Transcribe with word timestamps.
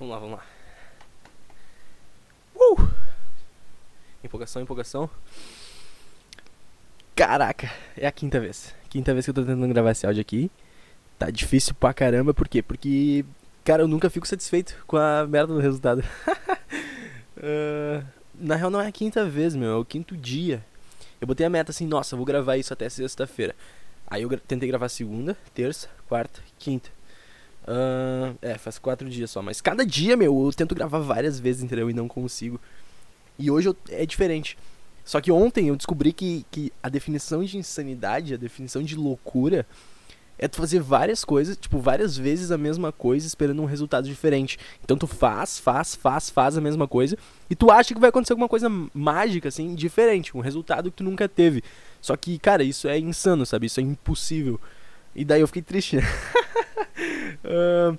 Vamos 0.00 0.14
lá, 0.14 0.18
vamos 0.18 0.38
lá. 0.38 0.44
Uh! 2.56 2.88
Empolgação, 4.24 4.62
empolgação. 4.62 5.10
Caraca, 7.14 7.70
é 7.94 8.06
a 8.06 8.12
quinta 8.12 8.40
vez. 8.40 8.74
Quinta 8.88 9.12
vez 9.12 9.26
que 9.26 9.30
eu 9.30 9.34
tô 9.34 9.42
tentando 9.42 9.68
gravar 9.68 9.90
esse 9.90 10.06
áudio 10.06 10.22
aqui. 10.22 10.50
Tá 11.18 11.30
difícil 11.30 11.74
pra 11.74 11.92
caramba, 11.92 12.32
por 12.32 12.48
quê? 12.48 12.62
Porque, 12.62 13.26
cara, 13.62 13.82
eu 13.82 13.88
nunca 13.88 14.08
fico 14.08 14.26
satisfeito 14.26 14.82
com 14.86 14.96
a 14.96 15.26
merda 15.26 15.52
do 15.52 15.60
resultado. 15.60 16.02
uh, 17.36 18.02
na 18.34 18.56
real, 18.56 18.70
não 18.70 18.80
é 18.80 18.86
a 18.86 18.92
quinta 18.92 19.26
vez, 19.26 19.54
meu, 19.54 19.70
é 19.70 19.76
o 19.76 19.84
quinto 19.84 20.16
dia. 20.16 20.64
Eu 21.20 21.26
botei 21.26 21.44
a 21.44 21.50
meta 21.50 21.72
assim, 21.72 21.86
nossa, 21.86 22.16
vou 22.16 22.24
gravar 22.24 22.56
isso 22.56 22.72
até 22.72 22.88
sexta-feira. 22.88 23.54
Aí 24.06 24.22
eu 24.22 24.30
gra 24.30 24.40
tentei 24.48 24.66
gravar 24.66 24.88
segunda, 24.88 25.36
terça, 25.52 25.90
quarta, 26.08 26.40
quinta. 26.58 26.90
Uh, 27.70 28.36
é, 28.42 28.58
faz 28.58 28.78
quatro 28.78 29.08
dias 29.08 29.30
só. 29.30 29.40
Mas 29.40 29.60
cada 29.60 29.86
dia, 29.86 30.16
meu, 30.16 30.44
eu 30.44 30.52
tento 30.52 30.74
gravar 30.74 30.98
várias 30.98 31.38
vezes, 31.38 31.62
entendeu? 31.62 31.88
E 31.88 31.94
não 31.94 32.08
consigo. 32.08 32.60
E 33.38 33.48
hoje 33.48 33.68
eu, 33.68 33.76
é 33.90 34.04
diferente. 34.04 34.58
Só 35.04 35.20
que 35.20 35.30
ontem 35.30 35.68
eu 35.68 35.76
descobri 35.76 36.12
que, 36.12 36.44
que 36.50 36.72
a 36.82 36.88
definição 36.88 37.44
de 37.44 37.56
insanidade, 37.56 38.34
a 38.34 38.36
definição 38.36 38.82
de 38.82 38.96
loucura, 38.96 39.64
é 40.36 40.48
tu 40.48 40.56
fazer 40.56 40.80
várias 40.80 41.24
coisas, 41.24 41.56
tipo, 41.56 41.78
várias 41.78 42.16
vezes 42.16 42.50
a 42.50 42.58
mesma 42.58 42.90
coisa, 42.90 43.26
esperando 43.26 43.62
um 43.62 43.66
resultado 43.66 44.08
diferente. 44.08 44.58
Então 44.82 44.96
tu 44.96 45.06
faz, 45.06 45.58
faz, 45.58 45.94
faz, 45.94 46.28
faz 46.28 46.56
a 46.56 46.60
mesma 46.60 46.88
coisa, 46.88 47.16
e 47.48 47.54
tu 47.54 47.70
acha 47.70 47.94
que 47.94 48.00
vai 48.00 48.08
acontecer 48.08 48.32
alguma 48.32 48.48
coisa 48.48 48.68
mágica, 48.92 49.48
assim, 49.48 49.74
diferente, 49.74 50.36
um 50.36 50.40
resultado 50.40 50.90
que 50.90 50.96
tu 50.96 51.04
nunca 51.04 51.28
teve. 51.28 51.62
Só 52.00 52.16
que, 52.16 52.38
cara, 52.38 52.64
isso 52.64 52.88
é 52.88 52.98
insano, 52.98 53.44
sabe? 53.44 53.66
Isso 53.66 53.80
é 53.80 53.82
impossível. 53.82 54.58
E 55.14 55.24
daí 55.24 55.40
eu 55.40 55.46
fiquei 55.46 55.62
triste, 55.62 55.96
né? 55.96 56.02
uh, 57.44 57.98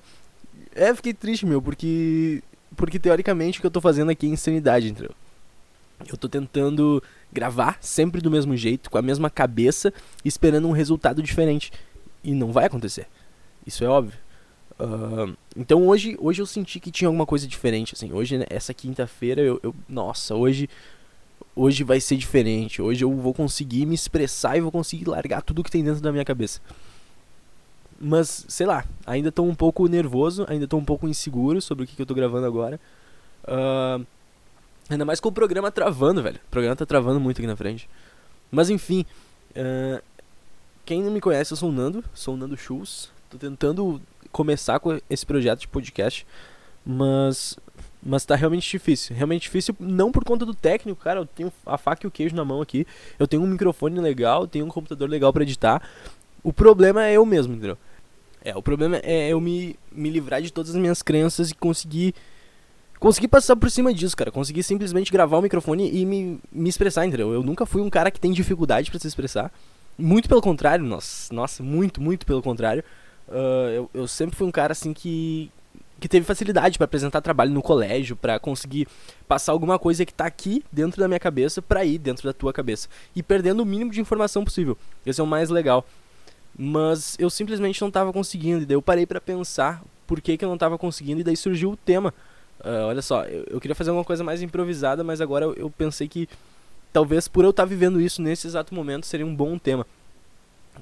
é, 0.75 0.93
fiquei 0.95 1.13
triste, 1.13 1.45
meu, 1.45 1.61
porque. 1.61 2.41
Porque 2.75 2.97
teoricamente 2.97 3.57
o 3.57 3.61
que 3.61 3.67
eu 3.67 3.71
tô 3.71 3.81
fazendo 3.81 4.11
aqui 4.11 4.25
é 4.25 4.29
insanidade, 4.29 4.89
entendeu? 4.89 5.13
Eu 6.09 6.17
tô 6.17 6.29
tentando 6.29 7.03
gravar 7.31 7.77
sempre 7.81 8.21
do 8.21 8.31
mesmo 8.31 8.55
jeito, 8.55 8.89
com 8.89 8.97
a 8.97 9.01
mesma 9.01 9.29
cabeça, 9.29 9.93
esperando 10.23 10.67
um 10.67 10.71
resultado 10.71 11.21
diferente. 11.21 11.71
E 12.23 12.33
não 12.33 12.51
vai 12.51 12.65
acontecer. 12.65 13.07
Isso 13.65 13.83
é 13.83 13.87
óbvio. 13.87 14.17
Uh, 14.79 15.35
então 15.55 15.85
hoje, 15.85 16.17
hoje 16.19 16.41
eu 16.41 16.45
senti 16.45 16.79
que 16.79 16.91
tinha 16.91 17.07
alguma 17.07 17.25
coisa 17.25 17.47
diferente, 17.47 17.93
assim. 17.93 18.11
Hoje, 18.13 18.37
né, 18.37 18.45
essa 18.49 18.73
quinta-feira, 18.73 19.41
eu, 19.41 19.59
eu, 19.61 19.75
Nossa, 19.87 20.35
hoje. 20.35 20.69
Hoje 21.53 21.83
vai 21.83 21.99
ser 21.99 22.15
diferente. 22.15 22.81
Hoje 22.81 23.03
eu 23.03 23.13
vou 23.13 23.33
conseguir 23.33 23.85
me 23.85 23.93
expressar 23.93 24.55
e 24.55 24.61
vou 24.61 24.71
conseguir 24.71 25.05
largar 25.05 25.41
tudo 25.41 25.61
que 25.61 25.69
tem 25.69 25.83
dentro 25.83 26.01
da 26.01 26.09
minha 26.11 26.23
cabeça. 26.23 26.61
Mas, 28.03 28.45
sei 28.47 28.65
lá, 28.65 28.83
ainda 29.05 29.31
tô 29.31 29.43
um 29.43 29.53
pouco 29.53 29.87
nervoso, 29.87 30.43
ainda 30.49 30.67
tô 30.67 30.75
um 30.75 30.83
pouco 30.83 31.07
inseguro 31.07 31.61
sobre 31.61 31.83
o 31.83 31.87
que, 31.87 31.95
que 31.95 32.01
eu 32.01 32.05
tô 32.05 32.15
gravando 32.15 32.47
agora. 32.47 32.79
Uh, 33.43 34.03
ainda 34.89 35.05
mais 35.05 35.19
com 35.19 35.29
o 35.29 35.31
programa 35.31 35.71
travando, 35.71 36.23
velho. 36.23 36.37
O 36.37 36.49
programa 36.49 36.75
tá 36.75 36.85
travando 36.85 37.19
muito 37.19 37.37
aqui 37.37 37.47
na 37.47 37.55
frente. 37.55 37.87
Mas 38.51 38.71
enfim, 38.71 39.05
uh, 39.51 40.01
quem 40.83 41.03
não 41.03 41.11
me 41.11 41.21
conhece, 41.21 41.53
eu 41.53 41.57
sou 41.57 41.69
o 41.69 41.71
Nando, 41.71 42.03
sou 42.11 42.33
o 42.33 42.37
Nando 42.37 42.57
Schultz. 42.57 43.11
Tô 43.29 43.37
tentando 43.37 44.01
começar 44.31 44.79
com 44.79 44.99
esse 45.09 45.25
projeto 45.25 45.59
de 45.59 45.67
podcast, 45.67 46.25
mas 46.85 47.57
mas 48.03 48.25
tá 48.25 48.35
realmente 48.35 48.67
difícil. 48.69 49.15
Realmente 49.15 49.43
difícil 49.43 49.75
não 49.79 50.11
por 50.11 50.23
conta 50.23 50.43
do 50.43 50.55
técnico, 50.55 51.03
cara, 51.03 51.19
eu 51.19 51.25
tenho 51.25 51.53
a 51.65 51.77
faca 51.77 52.05
e 52.05 52.07
o 52.07 52.11
queijo 52.11 52.35
na 52.35 52.43
mão 52.43 52.61
aqui. 52.61 52.87
Eu 53.19 53.27
tenho 53.27 53.43
um 53.43 53.47
microfone 53.47 53.99
legal, 53.99 54.47
tenho 54.47 54.65
um 54.65 54.69
computador 54.69 55.07
legal 55.07 55.31
para 55.31 55.43
editar. 55.43 55.87
O 56.43 56.51
problema 56.51 57.05
é 57.05 57.13
eu 57.13 57.25
mesmo, 57.25 57.53
entendeu? 57.53 57.77
É, 58.43 58.55
o 58.55 58.61
problema 58.61 58.99
é 59.03 59.29
eu 59.29 59.39
me, 59.39 59.77
me 59.91 60.09
livrar 60.09 60.41
de 60.41 60.51
todas 60.51 60.71
as 60.71 60.77
minhas 60.77 61.01
crenças 61.01 61.51
e 61.51 61.55
conseguir. 61.55 62.13
Conseguir 62.99 63.29
passar 63.29 63.55
por 63.55 63.69
cima 63.71 63.91
disso, 63.91 64.15
cara. 64.15 64.31
Conseguir 64.31 64.61
simplesmente 64.61 65.11
gravar 65.11 65.39
o 65.39 65.41
microfone 65.41 65.89
e 65.91 66.05
me, 66.05 66.39
me 66.51 66.69
expressar, 66.69 67.03
entendeu? 67.05 67.33
Eu 67.33 67.41
nunca 67.41 67.65
fui 67.65 67.81
um 67.81 67.89
cara 67.89 68.11
que 68.11 68.19
tem 68.19 68.31
dificuldade 68.31 68.91
para 68.91 68.99
se 68.99 69.07
expressar. 69.07 69.51
Muito 69.97 70.29
pelo 70.29 70.41
contrário, 70.41 70.85
nossa, 70.85 71.33
nossa 71.33 71.63
muito, 71.63 71.99
muito 71.99 72.27
pelo 72.27 72.43
contrário. 72.43 72.83
Uh, 73.27 73.69
eu, 73.73 73.89
eu 73.93 74.07
sempre 74.07 74.35
fui 74.35 74.47
um 74.47 74.51
cara 74.51 74.73
assim 74.73 74.93
que, 74.93 75.51
que 75.99 76.07
teve 76.07 76.25
facilidade 76.25 76.77
para 76.77 76.85
apresentar 76.85 77.21
trabalho 77.21 77.51
no 77.51 77.61
colégio, 77.61 78.15
para 78.15 78.37
conseguir 78.39 78.87
passar 79.27 79.51
alguma 79.51 79.79
coisa 79.79 80.05
que 80.05 80.13
tá 80.13 80.25
aqui 80.25 80.63
dentro 80.71 81.01
da 81.01 81.07
minha 81.07 81.19
cabeça 81.19 81.59
para 81.59 81.83
ir 81.83 81.97
dentro 81.97 82.23
da 82.23 82.33
tua 82.33 82.53
cabeça. 82.53 82.87
E 83.15 83.23
perdendo 83.23 83.61
o 83.61 83.65
mínimo 83.65 83.91
de 83.91 83.99
informação 83.99 84.43
possível. 84.43 84.77
Esse 85.05 85.19
é 85.19 85.23
o 85.23 85.27
mais 85.27 85.49
legal. 85.49 85.85
Mas 86.63 87.15
eu 87.17 87.27
simplesmente 87.27 87.81
não 87.81 87.87
estava 87.87 88.13
conseguindo. 88.13 88.61
E 88.61 88.65
daí 88.67 88.75
eu 88.75 88.83
parei 88.83 89.07
para 89.07 89.19
pensar 89.19 89.83
por 90.05 90.21
que, 90.21 90.37
que 90.37 90.45
eu 90.45 90.47
não 90.47 90.53
estava 90.53 90.77
conseguindo. 90.77 91.19
E 91.19 91.23
daí 91.23 91.35
surgiu 91.35 91.71
o 91.71 91.75
tema. 91.75 92.13
Uh, 92.59 92.85
olha 92.85 93.01
só, 93.01 93.23
eu, 93.23 93.45
eu, 93.49 93.59
queria 93.59 93.73
fazer 93.73 93.89
uma 93.89 94.03
coisa 94.03 94.23
mais 94.23 94.43
improvisada, 94.43 95.03
mas 95.03 95.19
agora 95.21 95.45
eu, 95.45 95.53
eu 95.55 95.69
pensei 95.71 96.07
que 96.07 96.29
talvez 96.93 97.27
por 97.27 97.43
eu 97.43 97.49
estar 97.49 97.63
tá 97.63 97.67
vivendo 97.67 97.99
isso 97.99 98.21
nesse 98.21 98.45
exato 98.45 98.75
momento 98.75 99.07
seria 99.07 99.25
um 99.25 99.35
bom 99.35 99.57
tema. 99.57 99.87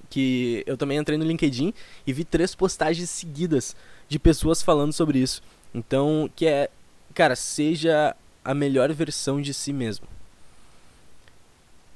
Que 0.10 0.66
eu 0.66 0.76
também 0.76 0.98
entrei 0.98 1.18
no 1.18 1.24
LinkedIn 1.24 1.74
e 2.06 2.12
vi 2.12 2.26
três 2.26 2.54
postagens 2.54 3.10
seguidas 3.10 3.74
de 4.10 4.20
pessoas 4.20 4.62
falando 4.62 4.92
sobre 4.92 5.20
isso. 5.20 5.42
Então, 5.74 6.30
que 6.36 6.46
é, 6.46 6.70
cara, 7.14 7.38
seja 7.38 8.14
a 8.44 8.54
melhor 8.54 8.92
versão 8.92 9.42
de 9.42 9.54
si 9.54 9.72
mesmo. 9.72 10.06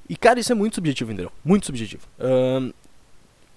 E, 0.07 0.15
cara, 0.15 0.39
isso 0.39 0.53
é 0.53 0.55
muito 0.55 0.75
subjetivo, 0.75 1.11
entendeu? 1.11 1.33
Muito 1.43 1.65
subjetivo. 1.65 2.07
Uh, 2.17 2.73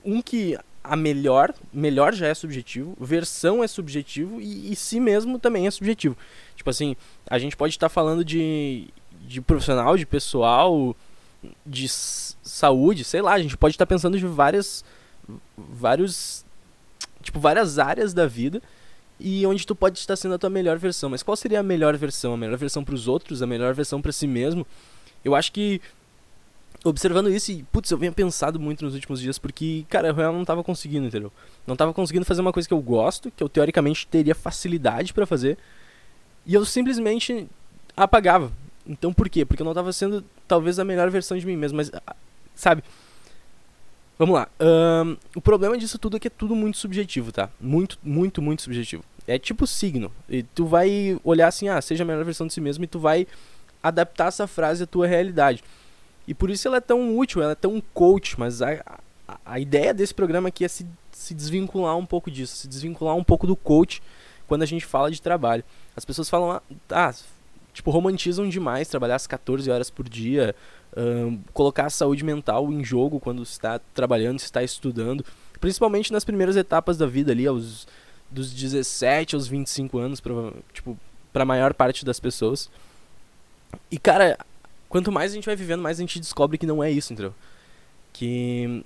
um 0.06 0.22
que 0.22 0.56
a 0.83 0.97
melhor, 0.97 1.53
melhor 1.72 2.15
já 2.15 2.28
é 2.28 2.34
subjetivo, 2.34 2.97
versão 3.00 3.62
é 3.62 3.67
subjetivo 3.67 4.41
e, 4.41 4.72
e 4.72 4.77
si 4.77 5.00
mesmo 5.00 5.39
também 5.39 5.67
é 5.67 5.71
subjetivo. 5.71 6.17
Tipo 6.55 6.71
assim, 6.71 6.97
a 7.28 7.39
gente 7.39 7.56
pode 7.56 7.75
estar 7.75 7.89
tá 7.89 7.93
falando 7.93 8.25
de, 8.25 8.89
de 9.27 9.41
profissional, 9.41 9.97
de 9.97 10.06
pessoal, 10.06 10.94
de 11.65 11.89
saúde, 11.89 13.03
sei 13.05 13.21
lá, 13.21 13.33
a 13.33 13.39
gente 13.39 13.56
pode 13.56 13.75
estar 13.75 13.84
tá 13.84 13.89
pensando 13.89 14.19
de 14.19 14.27
várias 14.27 14.84
vários 15.59 16.44
tipo 17.21 17.41
várias 17.41 17.81
áreas 17.81 18.15
da 18.15 18.27
vida 18.27 18.62
e 19.19 19.44
onde 19.44 19.67
tu 19.67 19.75
pode 19.75 19.99
estar 19.99 20.15
sendo 20.15 20.34
a 20.34 20.38
tua 20.38 20.50
melhor 20.50 20.78
versão. 20.78 21.11
Mas 21.11 21.23
qual 21.23 21.37
seria 21.37 21.61
a 21.61 21.62
melhor 21.62 21.97
versão? 21.97 22.34
A 22.34 22.37
melhor 22.37 22.56
versão 22.56 22.84
para 22.84 22.94
os 22.94 23.09
outros, 23.09 23.43
a 23.43 23.47
melhor 23.47 23.75
versão 23.75 24.00
para 24.00 24.12
si 24.12 24.27
mesmo? 24.27 24.65
Eu 25.25 25.34
acho 25.34 25.50
que 25.53 25.81
observando 26.88 27.28
isso 27.28 27.52
e, 27.52 27.62
putz, 27.64 27.91
eu 27.91 27.98
venho 27.98 28.12
pensado 28.12 28.58
muito 28.58 28.84
nos 28.84 28.94
últimos 28.94 29.20
dias 29.20 29.38
porque, 29.38 29.84
cara, 29.88 30.08
eu 30.08 30.32
não 30.32 30.44
tava 30.44 30.62
conseguindo, 30.62 31.06
entendeu? 31.06 31.32
Não 31.66 31.76
tava 31.76 31.92
conseguindo 31.92 32.24
fazer 32.24 32.41
uma 32.41 32.52
coisa 32.52 32.69
que 32.69 32.74
eu 32.74 32.80
gosto, 32.80 33.30
que 33.30 33.42
eu 33.42 33.48
teoricamente 33.48 34.06
teria 34.06 34.34
facilidade 34.34 35.12
para 35.12 35.26
fazer, 35.26 35.58
e 36.44 36.54
eu 36.54 36.64
simplesmente 36.64 37.46
apagava. 37.96 38.52
Então 38.86 39.12
por 39.12 39.28
quê? 39.28 39.44
Porque 39.44 39.62
eu 39.62 39.66
não 39.66 39.75
tava 39.75 39.92
sendo 39.92 40.25
talvez 40.46 40.78
a 40.78 40.84
melhor 40.84 41.10
versão 41.10 41.36
de 41.36 41.44
mim 41.44 41.56
mesmo, 41.56 41.76
mas, 41.76 41.91
ah, 42.06 42.16
sabe? 42.54 42.82
Vamos 44.19 44.34
lá. 44.34 44.48
Um, 44.58 45.16
o 45.34 45.41
problema 45.41 45.76
disso 45.76 45.98
tudo 45.98 46.16
é 46.16 46.20
que 46.20 46.28
é 46.28 46.30
tudo 46.30 46.54
muito 46.54 46.78
subjetivo, 46.78 47.32
tá? 47.32 47.50
Muito, 47.60 47.98
muito, 48.02 48.41
muito 48.41 48.62
subjetivo. 48.62 49.04
É 49.26 49.38
tipo 49.38 49.66
signo. 49.66 50.10
E 50.28 50.42
tu 50.42 50.64
vai 50.64 51.20
olhar 51.22 51.48
assim, 51.48 51.69
ah, 51.69 51.80
seja 51.82 52.04
a 52.04 52.06
melhor 52.06 52.25
versão 52.25 52.46
de 52.46 52.54
si 52.54 52.60
mesmo, 52.60 52.84
e 52.84 52.86
tu 52.86 52.98
vai 52.98 53.26
adaptar 53.82 54.28
essa 54.28 54.46
frase 54.46 54.84
à 54.84 54.86
tua 54.86 55.06
realidade. 55.06 55.62
E 56.26 56.34
por 56.34 56.50
isso 56.50 56.66
ela 56.66 56.78
é 56.78 56.81
tão 56.81 57.16
útil, 57.16 57.42
ela 57.42 57.53
é 57.53 57.56
tão 57.56 57.81
coach, 57.94 58.38
mas 58.38 58.60
a, 58.60 58.72
a, 59.26 59.38
a 59.44 59.60
ideia 59.60 59.94
desse 59.94 60.14
programa 60.14 60.48
aqui 60.48 60.64
é 60.64 60.69
se, 60.69 60.87
se 61.12 61.34
desvincular 61.34 61.97
um 61.97 62.06
pouco 62.06 62.31
disso, 62.31 62.56
se 62.56 62.69
desvincular 62.69 63.14
um 63.14 63.25
pouco 63.25 63.47
do 63.47 63.54
coach 63.54 64.03
quando 64.47 64.62
a 64.62 64.66
gente 64.66 64.84
fala 64.84 65.10
de 65.10 65.20
trabalho. 65.22 65.64
As 65.97 66.04
pessoas 66.04 66.28
falam, 66.28 66.50
ah, 66.50 66.62
ah 66.91 67.14
tipo, 67.72 67.91
romantizam 67.91 68.48
demais 68.48 68.88
trabalhar 68.88 69.16
as 69.16 69.26
14 69.26 69.70
horas 69.70 69.91
por 69.91 70.09
dia, 70.09 70.54
um, 70.97 71.38
colocar 71.53 71.87
a 71.87 71.91
saúde 71.91 72.25
mental 72.25 72.72
em 72.72 72.82
jogo 72.82 73.20
quando 73.20 73.43
está 73.43 73.78
trabalhando, 73.94 74.38
está 74.38 74.62
estudando, 74.62 75.25
principalmente 75.60 76.12
nas 76.12 76.25
primeiras 76.25 76.56
etapas 76.56 76.96
da 76.96 77.06
vida 77.06 77.32
ali, 77.32 77.46
aos 77.46 77.87
dos 78.31 78.52
17 78.52 79.34
aos 79.34 79.46
25 79.46 79.99
anos, 79.99 80.20
pra, 80.20 80.32
tipo, 80.73 80.99
para 81.32 81.43
a 81.43 81.46
maior 81.46 81.75
parte 81.75 82.05
das 82.05 82.19
pessoas. 82.19 82.70
E 83.90 83.99
cara, 83.99 84.38
quanto 84.88 85.12
mais 85.12 85.33
a 85.33 85.35
gente 85.35 85.47
vai 85.47 85.56
vivendo, 85.56 85.83
mais 85.83 85.99
a 85.99 86.03
gente 86.03 86.21
descobre 86.21 86.59
que 86.59 86.67
não 86.67 86.83
é 86.83 86.91
isso, 86.91 87.12
entendeu? 87.12 87.35
Que 88.12 88.85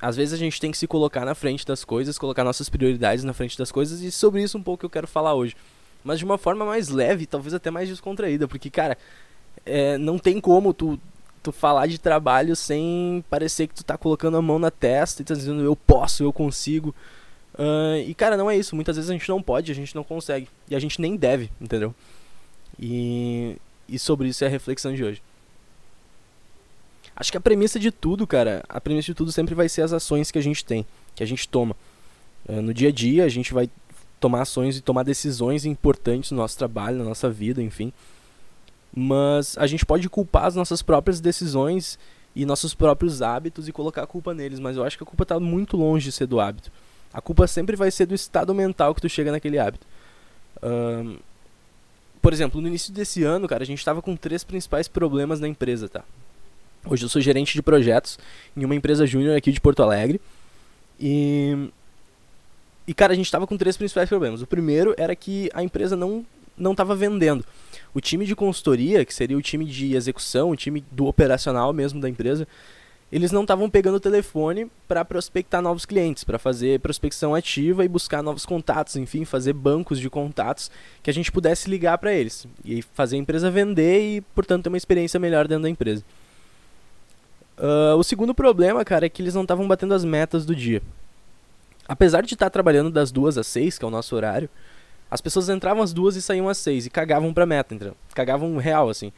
às 0.00 0.16
vezes 0.16 0.34
a 0.34 0.36
gente 0.36 0.60
tem 0.60 0.70
que 0.70 0.78
se 0.78 0.86
colocar 0.86 1.24
na 1.24 1.34
frente 1.34 1.66
das 1.66 1.84
coisas, 1.84 2.18
colocar 2.18 2.44
nossas 2.44 2.68
prioridades 2.68 3.24
na 3.24 3.32
frente 3.32 3.58
das 3.58 3.72
coisas, 3.72 4.00
e 4.00 4.10
sobre 4.12 4.42
isso 4.42 4.56
um 4.56 4.62
pouco 4.62 4.86
eu 4.86 4.90
quero 4.90 5.06
falar 5.06 5.34
hoje. 5.34 5.56
Mas 6.04 6.18
de 6.18 6.24
uma 6.24 6.38
forma 6.38 6.64
mais 6.64 6.88
leve, 6.88 7.26
talvez 7.26 7.52
até 7.52 7.70
mais 7.70 7.88
descontraída, 7.88 8.46
porque, 8.46 8.70
cara, 8.70 8.96
é, 9.66 9.98
não 9.98 10.18
tem 10.18 10.40
como 10.40 10.72
tu, 10.72 10.98
tu 11.42 11.50
falar 11.50 11.86
de 11.86 11.98
trabalho 11.98 12.54
sem 12.54 13.24
parecer 13.28 13.66
que 13.66 13.74
tu 13.74 13.84
tá 13.84 13.98
colocando 13.98 14.36
a 14.36 14.42
mão 14.42 14.58
na 14.58 14.70
testa 14.70 15.22
e 15.22 15.24
tá 15.24 15.34
dizendo 15.34 15.62
eu 15.62 15.74
posso, 15.74 16.22
eu 16.22 16.32
consigo. 16.32 16.94
Uh, 17.54 17.98
e, 18.06 18.14
cara, 18.14 18.36
não 18.36 18.48
é 18.48 18.56
isso. 18.56 18.76
Muitas 18.76 18.94
vezes 18.94 19.10
a 19.10 19.12
gente 19.12 19.28
não 19.28 19.42
pode, 19.42 19.72
a 19.72 19.74
gente 19.74 19.94
não 19.94 20.04
consegue. 20.04 20.48
E 20.70 20.76
a 20.76 20.78
gente 20.78 21.00
nem 21.00 21.16
deve, 21.16 21.50
entendeu? 21.60 21.92
E, 22.78 23.56
e 23.88 23.98
sobre 23.98 24.28
isso 24.28 24.44
é 24.44 24.46
a 24.46 24.50
reflexão 24.50 24.94
de 24.94 25.02
hoje. 25.02 25.20
Acho 27.18 27.32
que 27.32 27.36
a 27.36 27.40
premissa 27.40 27.80
de 27.80 27.90
tudo, 27.90 28.28
cara, 28.28 28.62
a 28.68 28.80
premissa 28.80 29.06
de 29.06 29.14
tudo 29.14 29.32
sempre 29.32 29.52
vai 29.52 29.68
ser 29.68 29.82
as 29.82 29.92
ações 29.92 30.30
que 30.30 30.38
a 30.38 30.42
gente 30.42 30.64
tem, 30.64 30.86
que 31.16 31.22
a 31.22 31.26
gente 31.26 31.48
toma. 31.48 31.74
Uh, 32.48 32.62
no 32.62 32.72
dia 32.72 32.90
a 32.90 32.92
dia, 32.92 33.24
a 33.24 33.28
gente 33.28 33.52
vai 33.52 33.68
tomar 34.20 34.42
ações 34.42 34.76
e 34.76 34.80
tomar 34.80 35.02
decisões 35.02 35.64
importantes 35.64 36.30
no 36.30 36.36
nosso 36.36 36.56
trabalho, 36.56 36.98
na 36.98 37.04
nossa 37.04 37.28
vida, 37.28 37.60
enfim. 37.60 37.92
Mas 38.94 39.58
a 39.58 39.66
gente 39.66 39.84
pode 39.84 40.08
culpar 40.08 40.44
as 40.44 40.54
nossas 40.54 40.80
próprias 40.80 41.20
decisões 41.20 41.98
e 42.36 42.46
nossos 42.46 42.72
próprios 42.72 43.20
hábitos 43.20 43.66
e 43.66 43.72
colocar 43.72 44.04
a 44.04 44.06
culpa 44.06 44.32
neles, 44.32 44.60
mas 44.60 44.76
eu 44.76 44.84
acho 44.84 44.96
que 44.96 45.02
a 45.02 45.06
culpa 45.06 45.24
está 45.24 45.40
muito 45.40 45.76
longe 45.76 46.04
de 46.04 46.12
ser 46.12 46.26
do 46.26 46.38
hábito. 46.38 46.70
A 47.12 47.20
culpa 47.20 47.48
sempre 47.48 47.74
vai 47.74 47.90
ser 47.90 48.06
do 48.06 48.14
estado 48.14 48.54
mental 48.54 48.94
que 48.94 49.00
tu 49.00 49.08
chega 49.08 49.32
naquele 49.32 49.58
hábito. 49.58 49.84
Um, 50.62 51.16
por 52.22 52.32
exemplo, 52.32 52.60
no 52.60 52.68
início 52.68 52.92
desse 52.92 53.24
ano, 53.24 53.48
cara, 53.48 53.64
a 53.64 53.66
gente 53.66 53.78
estava 53.78 54.00
com 54.00 54.14
três 54.14 54.44
principais 54.44 54.86
problemas 54.86 55.40
na 55.40 55.48
empresa, 55.48 55.88
tá? 55.88 56.04
Hoje 56.90 57.04
eu 57.04 57.08
sou 57.10 57.20
gerente 57.20 57.52
de 57.52 57.60
projetos 57.60 58.18
em 58.56 58.64
uma 58.64 58.74
empresa 58.74 59.06
júnior 59.06 59.36
aqui 59.36 59.52
de 59.52 59.60
Porto 59.60 59.82
Alegre. 59.82 60.18
E 60.98 61.68
e 62.86 62.94
cara, 62.94 63.12
a 63.12 63.16
gente 63.16 63.26
estava 63.26 63.46
com 63.46 63.58
três 63.58 63.76
principais 63.76 64.08
problemas. 64.08 64.40
O 64.40 64.46
primeiro 64.46 64.94
era 64.96 65.14
que 65.14 65.50
a 65.52 65.62
empresa 65.62 65.94
não 65.94 66.24
não 66.56 66.72
estava 66.72 66.96
vendendo. 66.96 67.44
O 67.94 68.00
time 68.00 68.24
de 68.24 68.34
consultoria, 68.34 69.04
que 69.04 69.14
seria 69.14 69.36
o 69.36 69.42
time 69.42 69.64
de 69.64 69.94
execução, 69.94 70.50
o 70.50 70.56
time 70.56 70.82
do 70.90 71.06
operacional 71.06 71.72
mesmo 71.72 72.00
da 72.00 72.08
empresa, 72.08 72.48
eles 73.12 73.30
não 73.30 73.42
estavam 73.42 73.70
pegando 73.70 73.96
o 73.96 74.00
telefone 74.00 74.68
para 74.88 75.04
prospectar 75.04 75.62
novos 75.62 75.84
clientes, 75.84 76.24
para 76.24 76.38
fazer 76.38 76.80
prospecção 76.80 77.34
ativa 77.34 77.84
e 77.84 77.88
buscar 77.88 78.22
novos 78.22 78.44
contatos, 78.44 78.96
enfim, 78.96 79.24
fazer 79.24 79.52
bancos 79.52 80.00
de 80.00 80.10
contatos 80.10 80.70
que 81.02 81.10
a 81.10 81.14
gente 81.14 81.30
pudesse 81.30 81.70
ligar 81.70 81.98
para 81.98 82.12
eles 82.12 82.46
e 82.64 82.82
fazer 82.82 83.16
a 83.16 83.18
empresa 83.18 83.50
vender 83.50 84.16
e, 84.16 84.20
portanto, 84.34 84.64
ter 84.64 84.68
uma 84.68 84.78
experiência 84.78 85.20
melhor 85.20 85.46
dentro 85.46 85.62
da 85.62 85.70
empresa. 85.70 86.02
Uh, 87.58 87.96
o 87.96 88.04
segundo 88.04 88.34
problema, 88.34 88.84
cara, 88.84 89.06
é 89.06 89.08
que 89.08 89.20
eles 89.20 89.34
não 89.34 89.42
estavam 89.42 89.66
batendo 89.66 89.94
as 89.94 90.04
metas 90.04 90.46
do 90.46 90.54
dia. 90.54 90.80
Apesar 91.88 92.22
de 92.22 92.34
estar 92.34 92.50
trabalhando 92.50 92.90
das 92.90 93.10
duas 93.10 93.36
às 93.36 93.46
seis, 93.46 93.78
que 93.78 93.84
é 93.84 93.88
o 93.88 93.90
nosso 93.90 94.14
horário, 94.14 94.48
as 95.10 95.20
pessoas 95.20 95.48
entravam 95.48 95.82
às 95.82 95.92
duas 95.92 96.16
e 96.16 96.22
saíam 96.22 96.48
às 96.48 96.58
seis 96.58 96.86
e 96.86 96.90
cagavam 96.90 97.32
pra 97.32 97.46
meta, 97.46 97.74
entendeu? 97.74 97.96
Cagavam 98.14 98.56
real, 98.58 98.88
assim. 98.88 99.12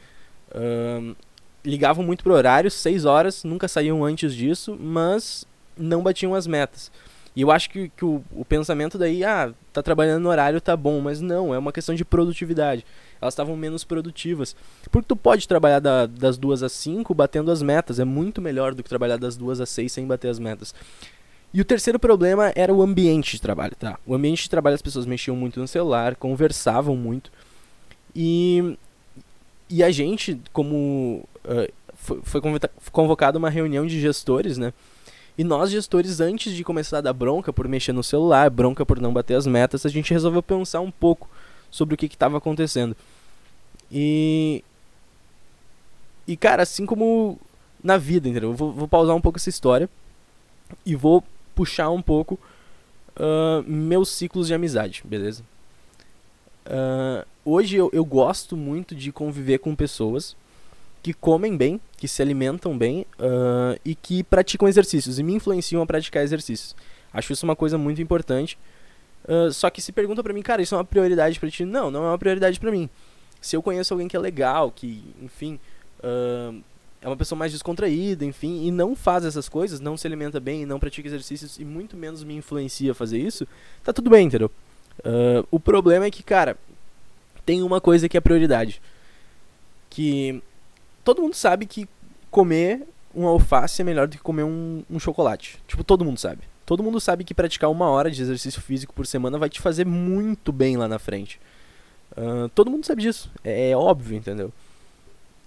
Uh, 0.49 1.15
ligavam 1.63 2.03
muito 2.03 2.23
pro 2.23 2.33
horário, 2.33 2.69
6 2.71 3.05
horas, 3.05 3.43
nunca 3.43 3.67
saíam 3.67 4.03
antes 4.03 4.33
disso, 4.33 4.77
mas 4.79 5.45
não 5.77 6.01
batiam 6.01 6.33
as 6.33 6.47
metas. 6.47 6.91
E 7.35 7.41
eu 7.41 7.51
acho 7.51 7.69
que, 7.69 7.89
que 7.89 8.03
o, 8.03 8.21
o 8.31 8.43
pensamento 8.43 8.97
daí, 8.97 9.23
ah, 9.23 9.53
tá 9.71 9.81
trabalhando 9.81 10.23
no 10.23 10.29
horário, 10.29 10.59
tá 10.59 10.75
bom, 10.75 10.99
mas 10.99 11.21
não, 11.21 11.53
é 11.53 11.57
uma 11.57 11.71
questão 11.71 11.95
de 11.95 12.03
produtividade. 12.03 12.85
Elas 13.21 13.33
estavam 13.33 13.55
menos 13.55 13.83
produtivas. 13.83 14.55
Porque 14.91 15.07
tu 15.07 15.15
pode 15.15 15.47
trabalhar 15.47 15.79
da, 15.79 16.05
das 16.05 16.37
duas 16.37 16.61
às 16.61 16.73
5 16.73 17.13
batendo 17.13 17.49
as 17.49 17.61
metas, 17.61 17.99
é 17.99 18.05
muito 18.05 18.41
melhor 18.41 18.73
do 18.73 18.83
que 18.83 18.89
trabalhar 18.89 19.17
das 19.17 19.37
duas 19.37 19.61
às 19.61 19.69
6 19.69 19.91
sem 19.91 20.05
bater 20.05 20.29
as 20.29 20.39
metas. 20.39 20.75
E 21.53 21.61
o 21.61 21.65
terceiro 21.65 21.99
problema 21.99 22.51
era 22.55 22.73
o 22.73 22.81
ambiente 22.81 23.33
de 23.33 23.41
trabalho, 23.41 23.75
tá? 23.75 23.97
O 24.05 24.13
ambiente 24.13 24.43
de 24.43 24.49
trabalho 24.49 24.75
as 24.75 24.81
pessoas 24.81 25.05
mexiam 25.05 25.35
muito 25.35 25.59
no 25.59 25.67
celular, 25.67 26.15
conversavam 26.15 26.95
muito. 26.95 27.31
E 28.15 28.77
e 29.71 29.81
a 29.81 29.89
gente, 29.89 30.37
como 30.51 31.25
uh, 31.45 31.73
foi, 31.95 32.21
foi 32.23 32.41
convocada 32.91 33.37
uma 33.37 33.49
reunião 33.49 33.87
de 33.87 34.01
gestores, 34.01 34.57
né? 34.57 34.73
E 35.37 35.43
nós, 35.43 35.71
gestores, 35.71 36.19
antes 36.19 36.53
de 36.53 36.63
começar 36.63 36.99
a 36.99 37.01
dar 37.01 37.13
bronca 37.13 37.53
por 37.53 37.67
mexer 37.67 37.93
no 37.93 38.03
celular, 38.03 38.49
bronca 38.49 38.85
por 38.85 38.99
não 38.99 39.13
bater 39.13 39.35
as 39.35 39.47
metas, 39.47 39.85
a 39.85 39.89
gente 39.89 40.13
resolveu 40.13 40.43
pensar 40.43 40.81
um 40.81 40.91
pouco 40.91 41.29
sobre 41.69 41.95
o 41.95 41.97
que 41.97 42.05
estava 42.05 42.37
acontecendo. 42.37 42.95
E. 43.91 44.63
E, 46.27 46.37
cara, 46.37 46.63
assim 46.63 46.85
como 46.85 47.39
na 47.83 47.97
vida, 47.97 48.29
entendeu? 48.29 48.51
Eu 48.51 48.55
vou, 48.55 48.71
vou 48.71 48.87
pausar 48.87 49.15
um 49.15 49.21
pouco 49.21 49.37
essa 49.37 49.49
história 49.49 49.89
e 50.85 50.95
vou 50.95 51.23
puxar 51.55 51.89
um 51.89 52.01
pouco 52.01 52.39
uh, 53.17 53.63
meus 53.67 54.09
ciclos 54.09 54.47
de 54.47 54.53
amizade, 54.53 55.01
beleza? 55.05 55.43
Uh, 56.65 57.25
hoje 57.43 57.75
eu, 57.75 57.89
eu 57.91 58.05
gosto 58.05 58.55
muito 58.55 58.93
de 58.95 59.11
conviver 59.11 59.57
com 59.57 59.75
pessoas 59.75 60.35
que 61.01 61.13
comem 61.13 61.57
bem, 61.57 61.81
que 61.97 62.07
se 62.07 62.21
alimentam 62.21 62.77
bem 62.77 63.05
uh, 63.19 63.79
e 63.83 63.95
que 63.95 64.23
praticam 64.23 64.67
exercícios 64.67 65.17
e 65.17 65.23
me 65.23 65.33
influenciam 65.33 65.81
a 65.81 65.85
praticar 65.85 66.23
exercícios. 66.23 66.75
Acho 67.13 67.33
isso 67.33 67.45
uma 67.45 67.55
coisa 67.55 67.77
muito 67.77 68.01
importante. 68.01 68.57
Uh, 69.25 69.51
só 69.51 69.69
que 69.69 69.81
se 69.81 69.91
pergunta 69.91 70.23
pra 70.23 70.33
mim, 70.33 70.41
cara, 70.41 70.61
isso 70.61 70.75
é 70.75 70.77
uma 70.77 70.85
prioridade 70.85 71.39
para 71.39 71.49
ti? 71.49 71.65
Não, 71.65 71.89
não 71.89 72.05
é 72.05 72.07
uma 72.09 72.17
prioridade 72.17 72.59
para 72.59 72.71
mim. 72.71 72.89
Se 73.39 73.55
eu 73.55 73.63
conheço 73.63 73.93
alguém 73.93 74.07
que 74.07 74.15
é 74.15 74.19
legal, 74.19 74.71
que, 74.71 75.03
enfim, 75.21 75.59
uh, 75.99 76.61
é 77.01 77.07
uma 77.07 77.17
pessoa 77.17 77.37
mais 77.37 77.51
descontraída, 77.51 78.23
enfim, 78.23 78.67
e 78.67 78.71
não 78.71 78.95
faz 78.95 79.25
essas 79.25 79.49
coisas, 79.49 79.79
não 79.79 79.97
se 79.97 80.05
alimenta 80.05 80.39
bem, 80.39 80.65
não 80.65 80.79
pratica 80.79 81.07
exercícios 81.07 81.57
e 81.57 81.65
muito 81.65 81.97
menos 81.97 82.23
me 82.23 82.35
influencia 82.35 82.91
a 82.91 82.95
fazer 82.95 83.17
isso, 83.17 83.47
tá 83.83 83.91
tudo 83.91 84.09
bem, 84.09 84.27
entendeu? 84.27 84.51
Uh, 84.99 85.47
o 85.49 85.59
problema 85.59 86.05
é 86.05 86.11
que, 86.11 86.21
cara, 86.21 86.55
tem 87.43 87.63
uma 87.63 87.81
coisa 87.81 88.07
que 88.07 88.15
é 88.15 88.21
prioridade. 88.21 88.79
Que 89.89 90.41
todo 91.03 91.21
mundo 91.21 91.35
sabe 91.35 91.65
que 91.65 91.87
comer 92.29 92.87
um 93.13 93.25
alface 93.25 93.81
é 93.81 93.85
melhor 93.85 94.07
do 94.07 94.17
que 94.17 94.23
comer 94.23 94.43
um, 94.43 94.83
um 94.89 94.99
chocolate. 94.99 95.59
Tipo, 95.67 95.83
todo 95.83 96.05
mundo 96.05 96.19
sabe. 96.19 96.41
Todo 96.65 96.83
mundo 96.83 96.99
sabe 96.99 97.23
que 97.23 97.33
praticar 97.33 97.69
uma 97.69 97.89
hora 97.89 98.09
de 98.09 98.21
exercício 98.21 98.61
físico 98.61 98.93
por 98.93 99.05
semana 99.05 99.37
vai 99.37 99.49
te 99.49 99.59
fazer 99.59 99.85
muito 99.85 100.51
bem 100.51 100.77
lá 100.77 100.87
na 100.87 100.99
frente. 100.99 101.39
Uh, 102.11 102.47
todo 102.49 102.71
mundo 102.71 102.85
sabe 102.85 103.01
disso. 103.01 103.29
É, 103.43 103.71
é, 103.71 103.77
óbvio, 103.77 104.17
entendeu? 104.17 104.53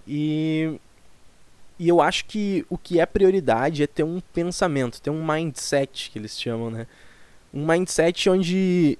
E, 0.06 0.78
e 1.78 1.88
eu 1.88 2.00
acho 2.02 2.26
que 2.26 2.66
o 2.68 2.76
que 2.76 3.00
é 3.00 3.06
prioridade 3.06 3.82
é 3.82 3.86
ter 3.86 4.02
um 4.02 4.20
pensamento, 4.32 5.00
ter 5.00 5.10
um 5.10 5.24
mindset, 5.24 6.10
que 6.10 6.18
eles 6.18 6.38
chamam, 6.38 6.70
né? 6.70 6.86
Um 7.52 7.66
mindset 7.66 8.28
onde 8.28 8.98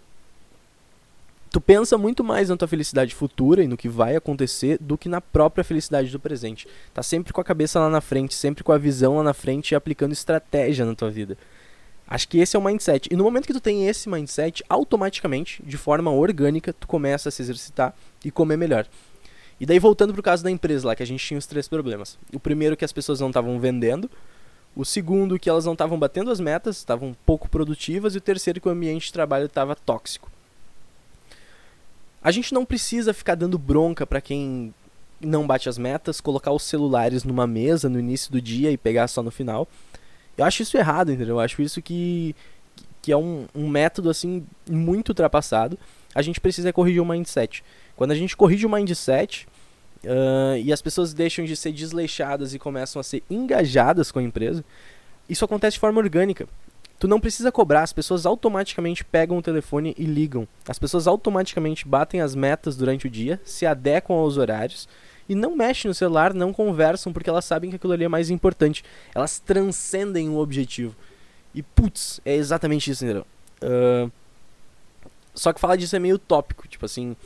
tu 1.54 1.60
pensa 1.60 1.96
muito 1.96 2.24
mais 2.24 2.48
na 2.48 2.56
tua 2.56 2.66
felicidade 2.66 3.14
futura 3.14 3.62
e 3.62 3.68
no 3.68 3.76
que 3.76 3.88
vai 3.88 4.16
acontecer 4.16 4.76
do 4.80 4.98
que 4.98 5.08
na 5.08 5.20
própria 5.20 5.62
felicidade 5.62 6.10
do 6.10 6.18
presente. 6.18 6.66
Tá 6.92 7.00
sempre 7.00 7.32
com 7.32 7.40
a 7.40 7.44
cabeça 7.44 7.78
lá 7.78 7.88
na 7.88 8.00
frente, 8.00 8.34
sempre 8.34 8.64
com 8.64 8.72
a 8.72 8.76
visão 8.76 9.18
lá 9.18 9.22
na 9.22 9.32
frente 9.32 9.70
e 9.70 9.76
aplicando 9.76 10.10
estratégia 10.10 10.84
na 10.84 10.96
tua 10.96 11.12
vida. 11.12 11.38
Acho 12.08 12.26
que 12.26 12.40
esse 12.40 12.56
é 12.56 12.58
o 12.58 12.64
mindset. 12.64 13.08
E 13.08 13.14
no 13.14 13.22
momento 13.22 13.46
que 13.46 13.52
tu 13.52 13.60
tem 13.60 13.86
esse 13.86 14.08
mindset, 14.08 14.64
automaticamente, 14.68 15.62
de 15.64 15.76
forma 15.76 16.10
orgânica, 16.10 16.72
tu 16.72 16.88
começa 16.88 17.28
a 17.28 17.32
se 17.32 17.42
exercitar 17.42 17.94
e 18.24 18.32
comer 18.32 18.56
melhor. 18.56 18.84
E 19.60 19.64
daí 19.64 19.78
voltando 19.78 20.12
pro 20.12 20.24
caso 20.24 20.42
da 20.42 20.50
empresa 20.50 20.88
lá, 20.88 20.96
que 20.96 21.04
a 21.04 21.06
gente 21.06 21.24
tinha 21.24 21.38
os 21.38 21.46
três 21.46 21.68
problemas. 21.68 22.18
O 22.32 22.40
primeiro 22.40 22.76
que 22.76 22.84
as 22.84 22.92
pessoas 22.92 23.20
não 23.20 23.28
estavam 23.28 23.60
vendendo, 23.60 24.10
o 24.74 24.84
segundo 24.84 25.38
que 25.38 25.48
elas 25.48 25.66
não 25.66 25.74
estavam 25.74 26.00
batendo 26.00 26.32
as 26.32 26.40
metas, 26.40 26.78
estavam 26.78 27.16
pouco 27.24 27.48
produtivas, 27.48 28.16
e 28.16 28.18
o 28.18 28.20
terceiro 28.20 28.60
que 28.60 28.66
o 28.66 28.72
ambiente 28.72 29.06
de 29.06 29.12
trabalho 29.12 29.46
estava 29.46 29.76
tóxico. 29.76 30.34
A 32.24 32.30
gente 32.30 32.54
não 32.54 32.64
precisa 32.64 33.12
ficar 33.12 33.34
dando 33.34 33.58
bronca 33.58 34.06
para 34.06 34.18
quem 34.18 34.72
não 35.20 35.46
bate 35.46 35.68
as 35.68 35.76
metas, 35.76 36.22
colocar 36.22 36.52
os 36.52 36.62
celulares 36.62 37.22
numa 37.22 37.46
mesa 37.46 37.86
no 37.86 38.00
início 38.00 38.32
do 38.32 38.40
dia 38.40 38.70
e 38.70 38.78
pegar 38.78 39.08
só 39.08 39.22
no 39.22 39.30
final. 39.30 39.68
Eu 40.36 40.46
acho 40.46 40.62
isso 40.62 40.78
errado, 40.78 41.12
entendeu? 41.12 41.36
Eu 41.36 41.40
acho 41.40 41.60
isso 41.60 41.82
que, 41.82 42.34
que 43.02 43.12
é 43.12 43.16
um, 43.16 43.46
um 43.54 43.68
método 43.68 44.08
assim 44.08 44.46
muito 44.68 45.10
ultrapassado. 45.10 45.78
A 46.14 46.22
gente 46.22 46.40
precisa 46.40 46.72
corrigir 46.72 47.02
o 47.02 47.06
mindset. 47.06 47.62
Quando 47.94 48.12
a 48.12 48.14
gente 48.14 48.34
corrige 48.34 48.64
o 48.64 48.70
mindset 48.70 49.46
uh, 50.04 50.56
e 50.56 50.72
as 50.72 50.80
pessoas 50.80 51.12
deixam 51.12 51.44
de 51.44 51.54
ser 51.54 51.72
desleixadas 51.72 52.54
e 52.54 52.58
começam 52.58 52.98
a 53.00 53.02
ser 53.02 53.22
engajadas 53.30 54.10
com 54.10 54.18
a 54.18 54.22
empresa, 54.22 54.64
isso 55.28 55.44
acontece 55.44 55.74
de 55.74 55.80
forma 55.80 56.00
orgânica. 56.00 56.48
Tu 56.98 57.08
não 57.08 57.20
precisa 57.20 57.50
cobrar, 57.50 57.82
as 57.82 57.92
pessoas 57.92 58.24
automaticamente 58.24 59.04
pegam 59.04 59.36
o 59.36 59.42
telefone 59.42 59.94
e 59.98 60.04
ligam. 60.04 60.46
As 60.68 60.78
pessoas 60.78 61.06
automaticamente 61.06 61.86
batem 61.86 62.20
as 62.20 62.34
metas 62.34 62.76
durante 62.76 63.06
o 63.06 63.10
dia, 63.10 63.40
se 63.44 63.66
adequam 63.66 64.14
aos 64.14 64.36
horários 64.36 64.88
e 65.28 65.34
não 65.34 65.56
mexem 65.56 65.88
no 65.88 65.94
celular, 65.94 66.34
não 66.34 66.52
conversam 66.52 67.12
porque 67.12 67.30
elas 67.30 67.44
sabem 67.44 67.70
que 67.70 67.76
aquilo 67.76 67.92
ali 67.92 68.04
é 68.04 68.08
mais 68.08 68.30
importante. 68.30 68.84
Elas 69.14 69.38
transcendem 69.38 70.28
o 70.28 70.38
objetivo. 70.38 70.94
E 71.54 71.62
putz, 71.62 72.20
é 72.24 72.34
exatamente 72.34 72.90
isso, 72.90 73.04
entendeu? 73.04 73.26
Uh, 73.62 74.10
só 75.34 75.52
que 75.52 75.60
falar 75.60 75.76
disso 75.76 75.96
é 75.96 75.98
meio 75.98 76.18
tópico, 76.18 76.68
tipo 76.68 76.84
assim. 76.84 77.16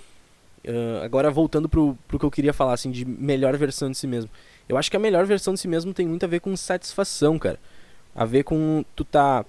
Uh, 0.64 1.02
agora 1.02 1.30
voltando 1.30 1.68
pro, 1.68 1.96
pro 2.06 2.18
que 2.18 2.25
eu 2.25 2.30
queria 2.30 2.52
falar, 2.52 2.75
assim, 2.75 2.90
de 2.90 3.04
melhor 3.04 3.56
versão 3.56 3.90
de 3.90 3.96
si 3.96 4.06
mesmo. 4.06 4.30
Eu 4.68 4.76
acho 4.76 4.90
que 4.90 4.96
a 4.96 5.00
melhor 5.00 5.25
versão 5.25 5.54
de 5.54 5.60
si 5.60 5.66
mesmo 5.66 5.94
tem 5.94 6.06
muito 6.06 6.25
a 6.25 6.28
ver 6.28 6.40
com 6.40 6.54
satisfação, 6.56 7.38
cara. 7.38 7.58
A 8.14 8.25
ver 8.25 8.44
com 8.44 8.84
tu 8.94 9.04
tá 9.04 9.44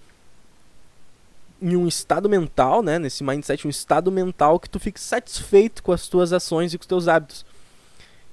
em 1.61 1.75
um 1.75 1.87
estado 1.87 2.29
mental, 2.29 2.81
né, 2.81 2.97
nesse 2.97 3.23
mindset, 3.23 3.67
um 3.67 3.69
estado 3.69 4.11
mental 4.11 4.59
que 4.59 4.69
tu 4.69 4.79
fique 4.79 4.99
satisfeito 4.99 5.83
com 5.83 5.91
as 5.91 6.07
tuas 6.07 6.31
ações 6.31 6.73
e 6.73 6.77
com 6.77 6.83
os 6.83 6.87
teus 6.87 7.07
hábitos. 7.07 7.45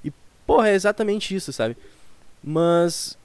E, 0.04 0.12
porra, 0.46 0.68
é 0.68 0.74
exatamente 0.74 1.34
isso, 1.34 1.52
sabe? 1.52 1.76
Mas 2.42 3.18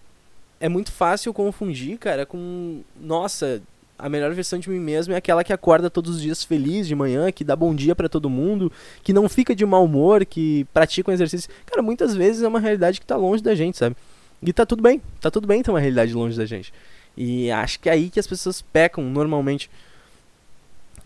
é 0.59 0.67
muito 0.67 0.91
fácil 0.91 1.33
confundir, 1.33 1.97
cara, 1.97 2.25
com 2.25 2.81
nossa, 2.99 3.61
a 3.97 4.09
melhor 4.09 4.33
versão 4.33 4.57
de 4.57 4.69
mim 4.69 4.79
mesmo 4.79 5.13
é 5.13 5.17
aquela 5.17 5.43
que 5.43 5.53
acorda 5.53 5.89
todos 5.89 6.15
os 6.15 6.21
dias 6.21 6.43
feliz 6.43 6.87
de 6.87 6.95
manhã, 6.95 7.31
que 7.31 7.43
dá 7.43 7.55
bom 7.55 7.73
dia 7.73 7.95
para 7.95 8.09
todo 8.09 8.29
mundo, 8.29 8.71
que 9.03 9.13
não 9.13 9.29
fica 9.29 9.55
de 9.55 9.65
mau 9.65 9.85
humor, 9.85 10.25
que 10.25 10.65
pratica 10.73 11.11
um 11.11 11.13
exercício. 11.13 11.49
Cara, 11.67 11.83
muitas 11.83 12.15
vezes 12.15 12.41
é 12.41 12.47
uma 12.47 12.59
realidade 12.59 12.99
que 12.99 13.05
tá 13.05 13.15
longe 13.15 13.43
da 13.43 13.53
gente, 13.53 13.77
sabe? 13.77 13.95
E 14.41 14.51
tá 14.51 14.65
tudo 14.65 14.81
bem, 14.81 14.99
tá 15.19 15.29
tudo 15.29 15.47
bem 15.47 15.61
ter 15.61 15.69
uma 15.69 15.79
realidade 15.79 16.13
longe 16.13 16.35
da 16.35 16.45
gente. 16.45 16.73
E 17.15 17.51
acho 17.51 17.79
que 17.79 17.89
é 17.89 17.91
aí 17.91 18.09
que 18.09 18.19
as 18.19 18.25
pessoas 18.25 18.61
pecam 18.61 19.03
normalmente 19.03 19.69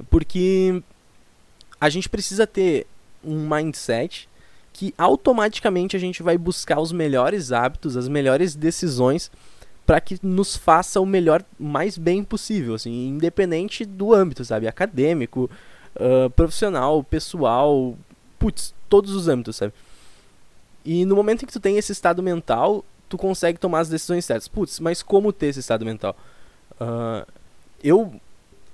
porque 0.09 0.81
a 1.79 1.89
gente 1.89 2.09
precisa 2.09 2.45
ter 2.47 2.87
um 3.23 3.47
mindset 3.47 4.29
que 4.71 4.93
automaticamente 4.97 5.95
a 5.95 5.99
gente 5.99 6.21
vai 6.21 6.37
buscar 6.37 6.79
os 6.79 6.91
melhores 6.91 7.51
hábitos, 7.51 7.95
as 7.95 8.07
melhores 8.07 8.55
decisões 8.55 9.31
para 9.85 10.01
que 10.01 10.19
nos 10.21 10.57
faça 10.57 10.99
o 10.99 11.05
melhor, 11.05 11.43
mais 11.59 11.97
bem 11.97 12.23
possível, 12.23 12.73
assim, 12.73 13.07
independente 13.07 13.85
do 13.85 14.13
âmbito, 14.13 14.43
sabe, 14.43 14.67
acadêmico, 14.67 15.49
uh, 15.95 16.29
profissional, 16.31 17.03
pessoal, 17.03 17.95
putz, 18.39 18.73
todos 18.89 19.11
os 19.11 19.27
âmbitos, 19.27 19.55
sabe. 19.55 19.73
E 20.83 21.05
no 21.05 21.15
momento 21.15 21.43
em 21.43 21.45
que 21.45 21.53
tu 21.53 21.59
tem 21.59 21.77
esse 21.77 21.91
estado 21.91 22.21
mental, 22.21 22.83
tu 23.07 23.17
consegue 23.17 23.59
tomar 23.59 23.79
as 23.79 23.89
decisões 23.89 24.25
certas. 24.25 24.47
Putz, 24.47 24.79
mas 24.79 25.01
como 25.01 25.31
ter 25.31 25.47
esse 25.47 25.59
estado 25.59 25.85
mental? 25.85 26.15
Uh, 26.79 27.25
eu 27.83 28.19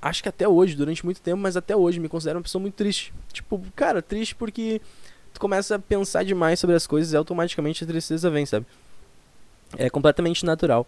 acho 0.01 0.23
que 0.23 0.29
até 0.29 0.47
hoje, 0.47 0.75
durante 0.75 1.05
muito 1.05 1.21
tempo, 1.21 1.37
mas 1.37 1.55
até 1.55 1.75
hoje 1.75 1.99
me 1.99 2.09
considero 2.09 2.39
uma 2.39 2.43
pessoa 2.43 2.61
muito 2.61 2.73
triste. 2.73 3.13
Tipo, 3.31 3.61
cara, 3.75 4.01
triste 4.01 4.33
porque 4.33 4.81
tu 5.33 5.39
começa 5.39 5.75
a 5.75 5.79
pensar 5.79 6.23
demais 6.23 6.59
sobre 6.59 6.75
as 6.75 6.87
coisas 6.87 7.13
e 7.13 7.17
automaticamente 7.17 7.83
a 7.83 7.87
tristeza 7.87 8.29
vem, 8.29 8.45
sabe? 8.45 8.65
É 9.77 9.89
completamente 9.89 10.45
natural. 10.45 10.87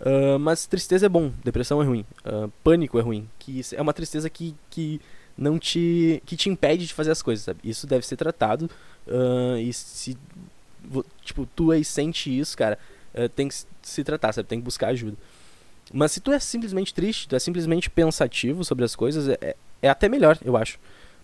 Uh, 0.00 0.38
mas 0.38 0.66
tristeza 0.66 1.06
é 1.06 1.08
bom, 1.08 1.32
depressão 1.44 1.80
é 1.80 1.84
ruim, 1.84 2.04
uh, 2.26 2.50
pânico 2.64 2.98
é 2.98 3.02
ruim, 3.02 3.28
que 3.38 3.60
é 3.72 3.80
uma 3.80 3.92
tristeza 3.92 4.28
que, 4.28 4.52
que 4.68 5.00
não 5.38 5.60
te 5.60 6.20
que 6.26 6.36
te 6.36 6.50
impede 6.50 6.86
de 6.88 6.92
fazer 6.92 7.12
as 7.12 7.22
coisas, 7.22 7.44
sabe? 7.44 7.60
Isso 7.62 7.86
deve 7.86 8.04
ser 8.04 8.16
tratado 8.16 8.68
uh, 9.06 9.56
e 9.58 9.72
se 9.72 10.18
tipo 11.24 11.46
tu 11.54 11.70
aí 11.70 11.84
sente 11.84 12.36
isso, 12.36 12.58
cara, 12.58 12.76
tem 13.36 13.46
que 13.46 13.54
se 13.80 14.02
tratar, 14.02 14.32
sabe? 14.32 14.48
Tem 14.48 14.58
que 14.58 14.64
buscar 14.64 14.88
ajuda. 14.88 15.16
Mas 15.92 16.12
se 16.12 16.20
tu 16.20 16.32
é 16.32 16.38
simplesmente 16.38 16.94
triste, 16.94 17.28
tu 17.28 17.36
é 17.36 17.38
simplesmente 17.38 17.90
pensativo 17.90 18.64
sobre 18.64 18.84
as 18.84 18.96
coisas, 18.96 19.28
é, 19.28 19.56
é 19.82 19.88
até 19.88 20.08
melhor, 20.08 20.38
eu 20.44 20.56
acho. 20.56 20.78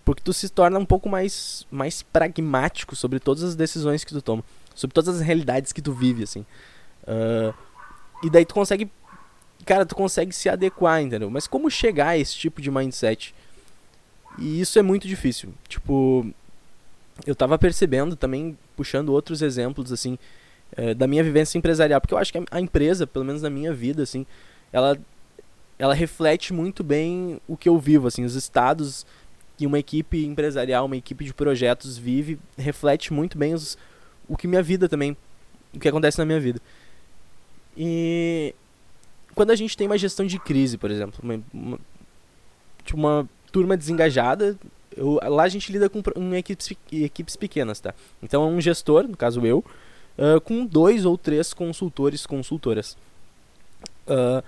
Porque 0.05 0.21
tu 0.23 0.33
se 0.33 0.49
torna 0.49 0.77
um 0.79 0.85
pouco 0.85 1.09
mais, 1.09 1.65
mais 1.69 2.01
pragmático 2.01 2.95
sobre 2.95 3.19
todas 3.19 3.43
as 3.43 3.55
decisões 3.55 4.03
que 4.03 4.13
tu 4.13 4.21
toma. 4.21 4.43
Sobre 4.75 4.93
todas 4.93 5.15
as 5.15 5.21
realidades 5.21 5.71
que 5.71 5.81
tu 5.81 5.91
vive, 5.93 6.23
assim. 6.23 6.45
Uh, 7.03 7.53
e 8.23 8.29
daí 8.29 8.45
tu 8.45 8.53
consegue. 8.53 8.89
Cara, 9.65 9.85
tu 9.85 9.95
consegue 9.95 10.33
se 10.33 10.49
adequar, 10.49 11.01
entendeu? 11.01 11.29
Mas 11.29 11.47
como 11.47 11.69
chegar 11.69 12.09
a 12.09 12.17
esse 12.17 12.35
tipo 12.35 12.61
de 12.61 12.71
mindset? 12.71 13.35
E 14.37 14.61
isso 14.61 14.79
é 14.79 14.81
muito 14.81 15.07
difícil. 15.07 15.53
Tipo, 15.67 16.25
eu 17.25 17.35
tava 17.35 17.57
percebendo 17.59 18.15
também, 18.15 18.57
puxando 18.75 19.09
outros 19.09 19.41
exemplos, 19.41 19.91
assim, 19.91 20.17
é, 20.75 20.93
da 20.93 21.07
minha 21.07 21.23
vivência 21.23 21.57
empresarial. 21.57 21.99
Porque 21.99 22.13
eu 22.13 22.17
acho 22.17 22.31
que 22.31 22.41
a 22.49 22.61
empresa, 22.61 23.05
pelo 23.05 23.25
menos 23.25 23.41
na 23.41 23.49
minha 23.49 23.73
vida, 23.73 24.03
assim, 24.03 24.25
ela, 24.71 24.97
ela 25.77 25.93
reflete 25.93 26.53
muito 26.53 26.83
bem 26.83 27.39
o 27.47 27.57
que 27.57 27.69
eu 27.69 27.77
vivo, 27.77 28.07
assim, 28.07 28.23
os 28.23 28.35
estados 28.35 29.05
que 29.57 29.67
uma 29.67 29.77
equipe 29.77 30.25
empresarial, 30.25 30.85
uma 30.85 30.95
equipe 30.95 31.25
de 31.25 31.33
projetos 31.33 31.97
vive, 31.97 32.39
reflete 32.57 33.11
muito 33.11 33.37
bem 33.37 33.53
os, 33.53 33.77
o 34.27 34.37
que 34.37 34.47
minha 34.47 34.63
vida 34.63 34.87
também, 34.87 35.17
o 35.73 35.79
que 35.79 35.89
acontece 35.89 36.17
na 36.17 36.23
minha 36.23 36.39
vida. 36.39 36.61
E 37.75 38.55
quando 39.35 39.51
a 39.51 39.55
gente 39.55 39.75
tem 39.75 39.87
uma 39.87 39.97
gestão 39.97 40.25
de 40.25 40.39
crise, 40.39 40.77
por 40.77 40.89
exemplo, 40.89 41.19
uma, 41.21 41.41
uma, 41.53 41.79
tipo 42.85 42.97
uma 42.97 43.27
turma 43.51 43.75
desengajada, 43.75 44.57
eu, 44.95 45.19
lá 45.23 45.43
a 45.43 45.49
gente 45.49 45.71
lida 45.71 45.89
com 45.89 46.01
equipes, 46.35 46.71
equipes 46.91 47.35
pequenas, 47.35 47.79
tá? 47.79 47.93
Então 48.23 48.43
é 48.43 48.45
um 48.45 48.61
gestor, 48.61 49.07
no 49.07 49.17
caso 49.17 49.45
eu, 49.45 49.59
uh, 50.17 50.39
com 50.41 50.65
dois 50.65 51.05
ou 51.05 51.17
três 51.17 51.53
consultores, 51.53 52.25
consultoras. 52.25 52.97
Uh, 54.09 54.43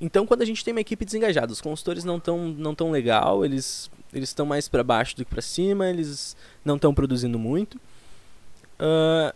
então 0.00 0.26
quando 0.26 0.42
a 0.42 0.44
gente 0.44 0.64
tem 0.64 0.72
uma 0.72 0.80
equipe 0.80 1.04
desengajada, 1.04 1.52
os 1.52 1.60
consultores 1.60 2.04
não 2.04 2.16
estão 2.16 2.48
não 2.48 2.74
tão 2.74 2.90
legal, 2.90 3.44
eles 3.44 3.90
eles 4.12 4.28
estão 4.28 4.46
mais 4.46 4.68
para 4.68 4.84
baixo 4.84 5.16
do 5.16 5.24
que 5.24 5.30
para 5.30 5.42
cima, 5.42 5.88
eles 5.88 6.36
não 6.64 6.76
estão 6.76 6.94
produzindo 6.94 7.38
muito. 7.38 7.74
Uh, 8.78 9.34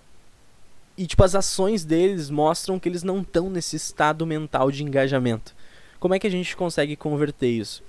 e 0.97 1.07
tipo 1.07 1.23
as 1.25 1.35
ações 1.35 1.85
deles 1.85 2.31
mostram 2.31 2.79
que 2.79 2.89
eles 2.89 3.03
não 3.03 3.21
estão 3.21 3.51
nesse 3.51 3.77
estado 3.77 4.25
mental 4.27 4.71
de 4.71 4.85
engajamento. 4.85 5.55
Como 5.99 6.15
é 6.15 6.19
que 6.19 6.27
a 6.27 6.31
gente 6.31 6.57
consegue 6.57 6.95
converter 6.95 7.49
isso? 7.49 7.83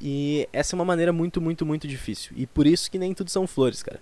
E 0.00 0.48
essa 0.52 0.74
é 0.74 0.76
uma 0.76 0.84
maneira 0.84 1.12
muito, 1.12 1.40
muito, 1.40 1.64
muito 1.64 1.86
difícil. 1.88 2.32
E 2.36 2.46
por 2.46 2.66
isso 2.66 2.90
que 2.90 2.98
nem 2.98 3.14
tudo 3.14 3.30
são 3.30 3.46
flores, 3.46 3.82
cara. 3.82 4.00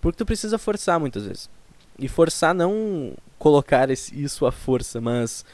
Porque 0.00 0.18
tu 0.18 0.26
precisa 0.26 0.58
forçar 0.58 0.98
muitas 0.98 1.26
vezes. 1.26 1.50
E 1.98 2.08
forçar 2.08 2.54
não 2.54 3.14
colocar 3.38 3.90
isso 3.90 4.46
à 4.46 4.52
força, 4.52 5.00
mas 5.00 5.44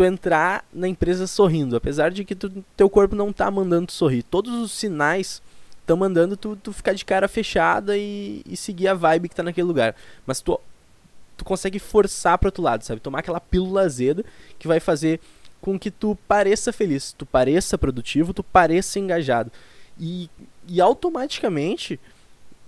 tu 0.00 0.04
entrar 0.04 0.64
na 0.72 0.88
empresa 0.88 1.26
sorrindo, 1.26 1.76
apesar 1.76 2.10
de 2.10 2.24
que 2.24 2.34
tu, 2.34 2.64
teu 2.74 2.88
corpo 2.88 3.14
não 3.14 3.30
tá 3.30 3.50
mandando 3.50 3.88
tu 3.88 3.92
sorrir. 3.92 4.22
Todos 4.22 4.54
os 4.54 4.72
sinais 4.72 5.42
estão 5.78 5.94
mandando 5.94 6.38
tu, 6.38 6.56
tu 6.56 6.72
ficar 6.72 6.94
de 6.94 7.04
cara 7.04 7.28
fechada 7.28 7.98
e, 7.98 8.42
e 8.46 8.56
seguir 8.56 8.88
a 8.88 8.94
vibe 8.94 9.28
que 9.28 9.34
tá 9.34 9.42
naquele 9.42 9.66
lugar. 9.66 9.94
Mas 10.26 10.40
tu 10.40 10.58
tu 11.36 11.44
consegue 11.44 11.78
forçar 11.78 12.36
para 12.36 12.48
outro 12.48 12.62
lado, 12.62 12.84
sabe? 12.84 13.00
Tomar 13.00 13.20
aquela 13.20 13.40
pílula 13.40 13.82
azeda 13.82 14.22
que 14.58 14.68
vai 14.68 14.78
fazer 14.78 15.20
com 15.58 15.78
que 15.78 15.90
tu 15.90 16.16
pareça 16.28 16.70
feliz, 16.70 17.12
tu 17.12 17.24
pareça 17.24 17.78
produtivo, 17.78 18.34
tu 18.34 18.42
pareça 18.42 18.98
engajado. 18.98 19.50
E, 19.98 20.28
e 20.68 20.80
automaticamente, 20.82 21.98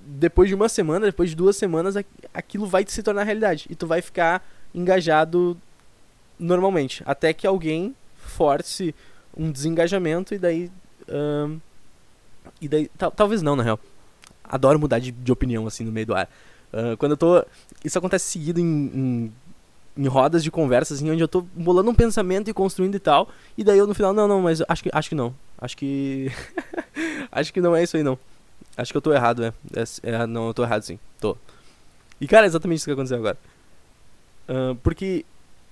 depois 0.00 0.48
de 0.48 0.54
uma 0.54 0.70
semana, 0.70 1.06
depois 1.06 1.30
de 1.30 1.36
duas 1.36 1.56
semanas, 1.56 1.96
aquilo 2.32 2.66
vai 2.66 2.84
se 2.86 3.02
tornar 3.02 3.24
realidade. 3.24 3.66
E 3.68 3.74
tu 3.74 3.86
vai 3.86 4.00
ficar 4.00 4.46
engajado 4.74 5.56
normalmente. 6.38 7.02
Até 7.06 7.32
que 7.32 7.46
alguém 7.46 7.94
force 8.16 8.94
um 9.36 9.50
desengajamento 9.50 10.34
e 10.34 10.38
daí. 10.38 10.70
E 12.60 12.68
daí. 12.68 12.90
Talvez 13.16 13.42
não, 13.42 13.56
na 13.56 13.62
real. 13.62 13.78
Adoro 14.44 14.78
mudar 14.78 14.98
de, 14.98 15.10
de 15.10 15.32
opinião 15.32 15.66
assim 15.66 15.84
no 15.84 15.92
meio 15.92 16.06
do 16.06 16.14
ar. 16.14 16.28
Uh, 16.72 16.96
quando 16.96 17.12
eu 17.12 17.16
tô. 17.16 17.44
Isso 17.84 17.98
acontece 17.98 18.30
seguido 18.30 18.60
em, 18.60 18.64
em, 18.64 19.32
em, 19.96 20.06
rodas 20.06 20.42
de 20.42 20.50
conversa, 20.50 20.94
assim, 20.94 21.10
onde 21.10 21.22
eu 21.22 21.28
tô 21.28 21.42
bolando 21.42 21.90
um 21.90 21.94
pensamento 21.94 22.48
e 22.48 22.54
construindo 22.54 22.94
e 22.94 23.00
tal. 23.00 23.28
E 23.56 23.64
daí 23.64 23.78
eu 23.78 23.86
no 23.86 23.94
final, 23.94 24.12
não, 24.12 24.26
não, 24.26 24.40
mas 24.40 24.62
acho 24.68 24.82
que, 24.82 24.90
acho 24.92 25.08
que 25.08 25.14
não. 25.14 25.34
Acho 25.58 25.76
que. 25.76 26.30
acho 27.30 27.52
que 27.52 27.60
não 27.60 27.76
é 27.76 27.82
isso 27.82 27.96
aí, 27.96 28.02
não. 28.02 28.18
Acho 28.76 28.90
que 28.90 28.96
eu 28.96 29.02
tô 29.02 29.12
errado, 29.12 29.44
é. 29.44 29.52
é, 29.74 30.10
é 30.10 30.26
não, 30.26 30.46
eu 30.46 30.54
tô 30.54 30.62
errado 30.62 30.82
sim. 30.82 30.98
Tô. 31.20 31.36
E 32.20 32.26
cara, 32.26 32.46
é 32.46 32.48
exatamente 32.48 32.78
isso 32.78 32.86
que 32.86 32.92
aconteceu 32.92 33.18
agora. 33.18 33.36
Uh, 34.48 34.74
porque 34.76 35.24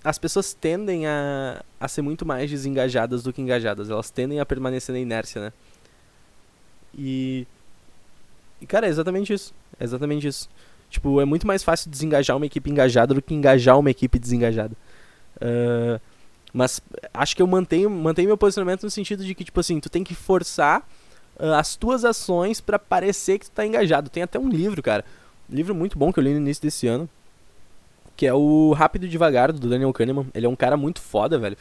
as 0.02 0.18
pessoas 0.18 0.54
tendem 0.54 1.06
a, 1.06 1.62
a 1.78 1.88
ser 1.88 2.02
muito 2.02 2.24
mais 2.24 2.50
desengajadas 2.50 3.22
do 3.22 3.32
que 3.32 3.42
engajadas. 3.42 3.90
Elas 3.90 4.10
tendem 4.10 4.40
a 4.40 4.46
permanecer 4.46 4.92
na 4.92 4.98
inércia, 4.98 5.40
né? 5.40 5.52
E. 6.96 7.46
E 8.60 8.66
cara, 8.66 8.86
é 8.86 8.90
exatamente 8.90 9.32
isso. 9.32 9.54
É 9.78 9.84
exatamente 9.84 10.26
isso. 10.26 10.48
Tipo, 10.90 11.20
é 11.20 11.24
muito 11.24 11.46
mais 11.46 11.62
fácil 11.62 11.90
desengajar 11.90 12.36
uma 12.36 12.46
equipe 12.46 12.68
engajada 12.68 13.14
do 13.14 13.22
que 13.22 13.32
engajar 13.32 13.78
uma 13.78 13.90
equipe 13.90 14.18
desengajada. 14.18 14.74
Uh, 15.36 16.00
mas 16.52 16.80
acho 17.14 17.36
que 17.36 17.40
eu 17.40 17.46
mantenho, 17.46 17.88
mantenho 17.88 18.28
meu 18.28 18.36
posicionamento 18.36 18.82
no 18.82 18.90
sentido 18.90 19.24
de 19.24 19.34
que, 19.34 19.44
tipo 19.44 19.60
assim, 19.60 19.78
tu 19.78 19.88
tem 19.88 20.02
que 20.02 20.14
forçar 20.14 20.86
uh, 21.38 21.52
as 21.54 21.76
tuas 21.76 22.04
ações 22.04 22.60
para 22.60 22.78
parecer 22.78 23.38
que 23.38 23.46
tu 23.46 23.52
tá 23.52 23.64
engajado. 23.64 24.10
Tem 24.10 24.22
até 24.22 24.38
um 24.38 24.48
livro, 24.48 24.82
cara. 24.82 25.04
Um 25.50 25.54
livro 25.54 25.74
muito 25.74 25.96
bom 25.96 26.12
que 26.12 26.18
eu 26.18 26.24
li 26.24 26.32
no 26.32 26.40
início 26.40 26.62
desse 26.62 26.86
ano. 26.86 27.08
Que 28.20 28.26
é 28.26 28.34
o 28.34 28.74
Rápido 28.74 29.06
e 29.06 29.08
Devagar, 29.08 29.50
do 29.50 29.66
Daniel 29.66 29.94
Kahneman. 29.94 30.26
Ele 30.34 30.44
é 30.44 30.48
um 30.50 30.54
cara 30.54 30.76
muito 30.76 31.00
foda, 31.00 31.38
velho. 31.38 31.56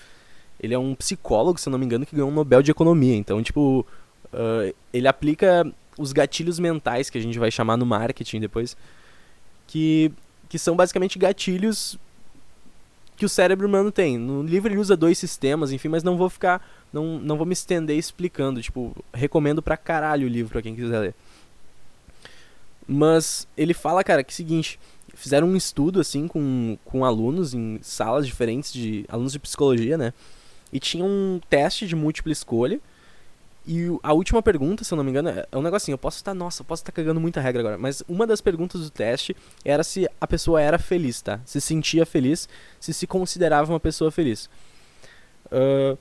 Ele 0.59 0.73
é 0.73 0.77
um 0.77 0.93
psicólogo, 0.93 1.57
se 1.57 1.69
eu 1.69 1.71
não 1.71 1.79
me 1.79 1.85
engano, 1.85 2.05
que 2.05 2.13
ganhou 2.13 2.29
um 2.29 2.33
Nobel 2.33 2.61
de 2.61 2.69
Economia. 2.69 3.15
Então, 3.15 3.41
tipo, 3.41 3.87
uh, 4.33 4.75
ele 4.91 5.07
aplica 5.07 5.65
os 5.97 6.11
gatilhos 6.11 6.59
mentais 6.59 7.09
que 7.09 7.17
a 7.17 7.21
gente 7.21 7.39
vai 7.39 7.49
chamar 7.49 7.77
no 7.77 7.85
marketing 7.85 8.41
depois 8.41 8.75
que, 9.67 10.11
que 10.49 10.59
são 10.59 10.75
basicamente 10.75 11.17
gatilhos 11.17 11.97
que 13.15 13.23
o 13.23 13.29
cérebro 13.29 13.65
humano 13.65 13.89
tem. 13.89 14.17
No 14.17 14.43
livro 14.43 14.69
ele 14.69 14.81
usa 14.81 14.97
dois 14.97 15.17
sistemas, 15.17 15.71
enfim, 15.71 15.87
mas 15.87 16.03
não 16.03 16.17
vou 16.17 16.29
ficar. 16.29 16.61
Não, 16.91 17.19
não 17.19 17.37
vou 17.37 17.45
me 17.45 17.53
estender 17.53 17.97
explicando. 17.97 18.61
Tipo, 18.61 18.93
recomendo 19.13 19.61
pra 19.61 19.77
caralho 19.77 20.27
o 20.27 20.29
livro 20.29 20.51
pra 20.51 20.61
quem 20.61 20.75
quiser 20.75 20.99
ler. 20.99 21.15
Mas 22.85 23.47
ele 23.55 23.73
fala, 23.73 24.03
cara, 24.03 24.25
que 24.25 24.31
é 24.31 24.33
o 24.33 24.35
seguinte. 24.35 24.77
Fizeram 25.19 25.47
um 25.47 25.55
estudo, 25.57 25.99
assim, 25.99 26.29
com, 26.29 26.77
com 26.85 27.03
alunos 27.03 27.53
em 27.53 27.77
salas 27.81 28.25
diferentes 28.25 28.71
de. 28.71 29.05
alunos 29.09 29.33
de 29.33 29.39
psicologia, 29.39 29.97
né? 29.97 30.13
E 30.71 30.79
tinha 30.79 31.03
um 31.03 31.41
teste 31.49 31.85
de 31.85 31.93
múltipla 31.93 32.31
escolha 32.31 32.79
e 33.67 33.85
a 34.01 34.13
última 34.13 34.41
pergunta, 34.41 34.83
se 34.83 34.93
eu 34.93 34.95
não 34.95 35.03
me 35.03 35.11
engano, 35.11 35.29
é, 35.29 35.45
é 35.51 35.57
um 35.57 35.61
negocinho. 35.61 35.95
Eu 35.95 35.99
posso 35.99 36.17
estar, 36.17 36.33
nossa, 36.33 36.61
eu 36.61 36.65
posso 36.65 36.81
estar 36.81 36.93
cagando 36.93 37.19
muita 37.19 37.41
regra 37.41 37.61
agora. 37.61 37.77
Mas 37.77 38.01
uma 38.07 38.25
das 38.25 38.39
perguntas 38.39 38.81
do 38.81 38.89
teste 38.89 39.35
era 39.65 39.83
se 39.83 40.09
a 40.21 40.25
pessoa 40.25 40.61
era 40.61 40.79
feliz, 40.79 41.21
tá? 41.21 41.39
Se 41.45 41.59
sentia 41.59 42.05
feliz, 42.05 42.47
se 42.79 42.93
se 42.93 43.05
considerava 43.05 43.71
uma 43.73 43.79
pessoa 43.79 44.09
feliz. 44.09 44.49
Uh, 45.47 45.97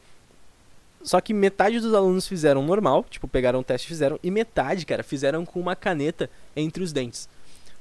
só 1.02 1.20
que 1.20 1.34
metade 1.34 1.80
dos 1.80 1.92
alunos 1.92 2.28
fizeram 2.28 2.62
normal, 2.62 3.04
tipo, 3.10 3.26
pegaram 3.26 3.58
o 3.58 3.64
teste 3.64 3.86
e 3.86 3.88
fizeram. 3.88 4.18
E 4.22 4.30
metade, 4.30 4.86
cara, 4.86 5.02
fizeram 5.02 5.44
com 5.44 5.60
uma 5.60 5.74
caneta 5.74 6.30
entre 6.56 6.82
os 6.82 6.92
dentes. 6.92 7.28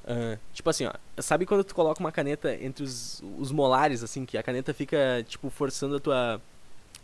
Uh, 0.07 0.39
tipo 0.53 0.69
assim, 0.69 0.85
ó, 0.85 0.93
sabe 1.17 1.45
quando 1.45 1.65
tu 1.65 1.75
coloca 1.75 1.99
uma 1.99 2.11
caneta 2.11 2.55
entre 2.55 2.83
os, 2.83 3.21
os 3.37 3.51
molares, 3.51 4.03
assim, 4.03 4.25
que 4.25 4.37
a 4.37 4.43
caneta 4.43 4.73
fica, 4.73 5.25
tipo, 5.27 5.49
forçando 5.49 5.97
a 5.97 5.99
tua, 5.99 6.41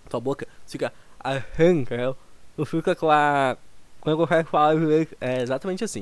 tua 0.10 0.20
boca? 0.22 0.48
Fica, 0.66 0.94
arranca 1.20 1.96
ela 1.96 2.18
eu 2.58 2.66
fico 2.66 2.84
com 2.84 2.92
aquela, 2.92 3.58
É 5.20 5.42
exatamente 5.42 5.84
assim. 5.84 6.02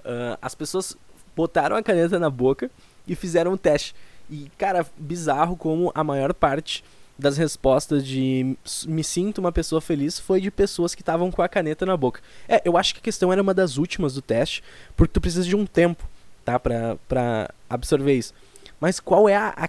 Uh, 0.00 0.36
as 0.40 0.54
pessoas 0.54 0.96
botaram 1.34 1.76
a 1.76 1.82
caneta 1.82 2.18
na 2.18 2.30
boca 2.30 2.70
e 3.06 3.14
fizeram 3.14 3.52
um 3.52 3.56
teste. 3.56 3.94
E, 4.28 4.50
cara, 4.58 4.86
bizarro 4.96 5.56
como 5.56 5.90
a 5.94 6.04
maior 6.04 6.32
parte 6.34 6.84
das 7.18 7.36
respostas 7.36 8.06
de 8.06 8.56
me 8.86 9.04
sinto 9.04 9.38
uma 9.38 9.52
pessoa 9.52 9.80
feliz 9.80 10.18
foi 10.18 10.40
de 10.40 10.50
pessoas 10.50 10.94
que 10.94 11.02
estavam 11.02 11.30
com 11.30 11.42
a 11.42 11.48
caneta 11.48 11.84
na 11.84 11.96
boca. 11.96 12.20
É, 12.48 12.62
eu 12.64 12.78
acho 12.78 12.94
que 12.94 13.00
a 13.00 13.02
questão 13.02 13.30
era 13.30 13.42
uma 13.42 13.52
das 13.52 13.76
últimas 13.76 14.14
do 14.14 14.22
teste, 14.22 14.62
porque 14.96 15.12
tu 15.12 15.20
precisa 15.20 15.44
de 15.44 15.54
um 15.54 15.66
tempo, 15.66 16.08
tá, 16.44 16.58
pra, 16.58 16.96
pra 17.08 17.50
absorver 17.68 18.14
isso. 18.14 18.34
Mas 18.80 19.00
qual 19.00 19.28
é 19.28 19.36
a, 19.36 19.54
a, 19.56 19.68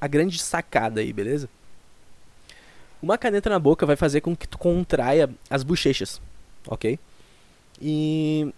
a 0.00 0.06
grande 0.06 0.38
sacada 0.38 1.00
aí, 1.00 1.12
beleza? 1.12 1.48
Uma 3.02 3.16
caneta 3.16 3.48
na 3.48 3.58
boca 3.58 3.86
vai 3.86 3.96
fazer 3.96 4.20
com 4.20 4.36
que 4.36 4.46
tu 4.46 4.58
contraia 4.58 5.30
as 5.48 5.62
bochechas, 5.62 6.20
ok? 6.66 6.98
E, 7.80 8.52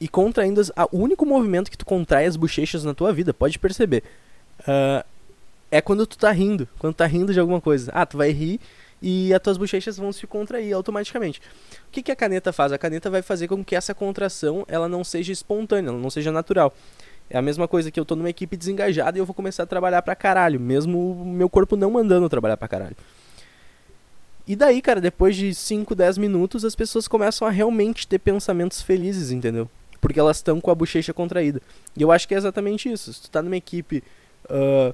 e 0.00 0.08
contraindo, 0.08 0.60
as, 0.60 0.70
o 0.90 0.98
único 0.98 1.26
movimento 1.26 1.70
que 1.70 1.76
tu 1.76 1.84
contrai 1.84 2.24
as 2.24 2.36
bochechas 2.36 2.84
na 2.84 2.94
tua 2.94 3.12
vida, 3.12 3.34
pode 3.34 3.58
perceber, 3.58 4.02
uh, 4.60 5.04
é 5.70 5.80
quando 5.80 6.06
tu 6.06 6.16
tá 6.16 6.30
rindo, 6.32 6.66
quando 6.78 6.94
tu 6.94 6.98
tá 6.98 7.06
rindo 7.06 7.32
de 7.32 7.40
alguma 7.40 7.60
coisa. 7.60 7.90
Ah, 7.94 8.06
tu 8.06 8.16
vai 8.16 8.30
rir 8.30 8.60
e 9.08 9.32
as 9.32 9.40
tuas 9.40 9.56
bochechas 9.56 9.96
vão 9.96 10.12
se 10.12 10.26
contrair 10.26 10.72
automaticamente. 10.72 11.38
O 11.38 11.92
que, 11.92 12.02
que 12.02 12.10
a 12.10 12.16
caneta 12.16 12.52
faz? 12.52 12.72
A 12.72 12.78
caneta 12.78 13.08
vai 13.08 13.22
fazer 13.22 13.46
com 13.46 13.64
que 13.64 13.76
essa 13.76 13.94
contração 13.94 14.64
ela 14.66 14.88
não 14.88 15.04
seja 15.04 15.32
espontânea, 15.32 15.90
ela 15.90 15.98
não 15.98 16.10
seja 16.10 16.32
natural. 16.32 16.74
É 17.30 17.38
a 17.38 17.42
mesma 17.42 17.68
coisa 17.68 17.88
que 17.88 18.00
eu 18.00 18.04
tô 18.04 18.16
numa 18.16 18.30
equipe 18.30 18.56
desengajada 18.56 19.16
e 19.16 19.20
eu 19.20 19.24
vou 19.24 19.32
começar 19.32 19.62
a 19.62 19.66
trabalhar 19.66 20.02
pra 20.02 20.16
caralho, 20.16 20.58
mesmo 20.58 21.12
o 21.12 21.24
meu 21.24 21.48
corpo 21.48 21.76
não 21.76 21.88
mandando 21.88 22.28
trabalhar 22.28 22.56
pra 22.56 22.66
caralho. 22.66 22.96
E 24.44 24.56
daí, 24.56 24.82
cara, 24.82 25.00
depois 25.00 25.36
de 25.36 25.54
5, 25.54 25.94
10 25.94 26.18
minutos, 26.18 26.64
as 26.64 26.74
pessoas 26.74 27.06
começam 27.06 27.46
a 27.46 27.50
realmente 27.52 28.08
ter 28.08 28.18
pensamentos 28.18 28.82
felizes, 28.82 29.30
entendeu? 29.30 29.70
Porque 30.00 30.18
elas 30.18 30.38
estão 30.38 30.60
com 30.60 30.70
a 30.72 30.74
bochecha 30.74 31.14
contraída. 31.14 31.62
E 31.96 32.02
eu 32.02 32.10
acho 32.10 32.26
que 32.26 32.34
é 32.34 32.38
exatamente 32.38 32.90
isso. 32.90 33.12
Se 33.12 33.22
tu 33.22 33.30
tá 33.30 33.40
numa 33.40 33.56
equipe 33.56 34.02
uh, 34.50 34.92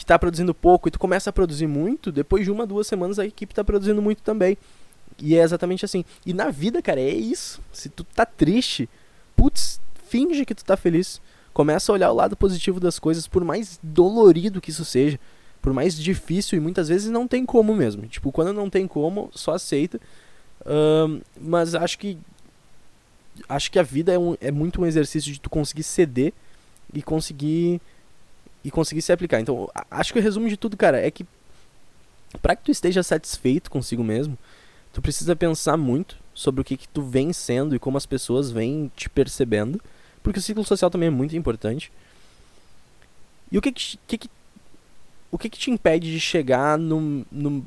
que 0.00 0.06
tá 0.06 0.18
produzindo 0.18 0.54
pouco 0.54 0.88
e 0.88 0.90
tu 0.90 0.98
começa 0.98 1.28
a 1.28 1.32
produzir 1.32 1.66
muito, 1.66 2.10
depois 2.10 2.42
de 2.42 2.50
uma, 2.50 2.66
duas 2.66 2.86
semanas 2.86 3.18
a 3.18 3.26
equipe 3.26 3.54
tá 3.54 3.62
produzindo 3.62 4.00
muito 4.00 4.22
também. 4.22 4.56
E 5.18 5.36
é 5.36 5.42
exatamente 5.42 5.84
assim. 5.84 6.06
E 6.24 6.32
na 6.32 6.48
vida, 6.48 6.80
cara, 6.80 6.98
é 6.98 7.10
isso. 7.10 7.60
Se 7.70 7.90
tu 7.90 8.02
tá 8.02 8.24
triste, 8.24 8.88
putz, 9.36 9.78
finge 10.08 10.46
que 10.46 10.54
tu 10.54 10.64
tá 10.64 10.74
feliz. 10.74 11.20
Começa 11.52 11.92
a 11.92 11.94
olhar 11.94 12.10
o 12.10 12.14
lado 12.14 12.34
positivo 12.34 12.80
das 12.80 12.98
coisas, 12.98 13.28
por 13.28 13.44
mais 13.44 13.78
dolorido 13.82 14.58
que 14.58 14.70
isso 14.70 14.86
seja, 14.86 15.20
por 15.60 15.74
mais 15.74 15.94
difícil 15.94 16.56
e 16.56 16.62
muitas 16.62 16.88
vezes 16.88 17.10
não 17.10 17.28
tem 17.28 17.44
como 17.44 17.74
mesmo. 17.74 18.06
Tipo, 18.06 18.32
quando 18.32 18.54
não 18.54 18.70
tem 18.70 18.88
como, 18.88 19.30
só 19.34 19.52
aceita. 19.52 20.00
Uh, 20.62 21.20
mas 21.38 21.74
acho 21.74 21.98
que 21.98 22.16
acho 23.46 23.70
que 23.70 23.78
a 23.78 23.82
vida 23.82 24.14
é, 24.14 24.18
um, 24.18 24.34
é 24.40 24.50
muito 24.50 24.80
um 24.80 24.86
exercício 24.86 25.30
de 25.30 25.38
tu 25.38 25.50
conseguir 25.50 25.82
ceder 25.82 26.32
e 26.94 27.02
conseguir 27.02 27.82
e 28.64 28.70
conseguir 28.70 29.02
se 29.02 29.12
aplicar. 29.12 29.40
Então, 29.40 29.68
acho 29.90 30.12
que 30.12 30.18
o 30.18 30.22
resumo 30.22 30.48
de 30.48 30.56
tudo, 30.56 30.76
cara, 30.76 31.00
é 31.00 31.10
que 31.10 31.26
para 32.42 32.54
que 32.54 32.64
tu 32.64 32.70
esteja 32.70 33.02
satisfeito 33.02 33.70
consigo 33.70 34.04
mesmo, 34.04 34.38
tu 34.92 35.02
precisa 35.02 35.34
pensar 35.34 35.76
muito 35.76 36.16
sobre 36.34 36.60
o 36.60 36.64
que 36.64 36.76
que 36.76 36.88
tu 36.88 37.02
vem 37.02 37.32
sendo 37.32 37.74
e 37.74 37.78
como 37.78 37.96
as 37.96 38.06
pessoas 38.06 38.50
vêm 38.50 38.90
te 38.94 39.08
percebendo 39.08 39.80
porque 40.22 40.38
o 40.38 40.42
ciclo 40.42 40.64
social 40.64 40.90
também 40.90 41.08
é 41.08 41.10
muito 41.10 41.36
importante. 41.36 41.90
E 43.50 43.58
o 43.58 43.62
que 43.62 43.72
que, 43.72 43.98
que, 44.06 44.18
que 44.18 44.30
o 45.30 45.38
que 45.38 45.48
que 45.48 45.58
te 45.58 45.70
impede 45.70 46.10
de 46.10 46.20
chegar 46.20 46.76
no, 46.78 47.24
no, 47.30 47.64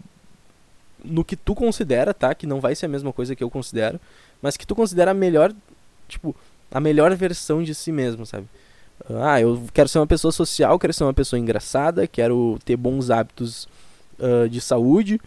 no 1.03 1.23
que 1.23 1.35
tu 1.35 1.55
considera, 1.55 2.13
tá? 2.13 2.35
Que 2.35 2.45
não 2.45 2.59
vai 2.59 2.75
ser 2.75 2.85
a 2.85 2.89
mesma 2.89 3.12
coisa 3.12 3.35
que 3.35 3.43
eu 3.43 3.50
considero, 3.50 4.00
mas 4.41 4.57
que 4.57 4.67
tu 4.67 4.75
considera 4.75 5.12
a 5.12 5.13
melhor, 5.13 5.53
tipo, 6.07 6.35
a 6.70 6.79
melhor 6.79 7.15
versão 7.15 7.63
de 7.63 7.74
si 7.74 7.91
mesmo, 7.91 8.25
sabe? 8.25 8.48
Ah, 9.09 9.42
eu 9.42 9.61
quero 9.74 9.89
ser 9.89 10.00
uma 10.00 10.07
pessoa 10.07 10.31
social, 10.31 10.79
quero 10.79 10.94
ser 10.94 11.03
uma 11.03 11.13
pessoa 11.13 11.39
engraçada, 11.39 12.07
quero 12.07 12.57
ter 12.63 12.77
bons 12.77 13.09
hábitos 13.09 13.68
uh, 14.18 14.48
de 14.48 14.61
saúde, 14.61 15.20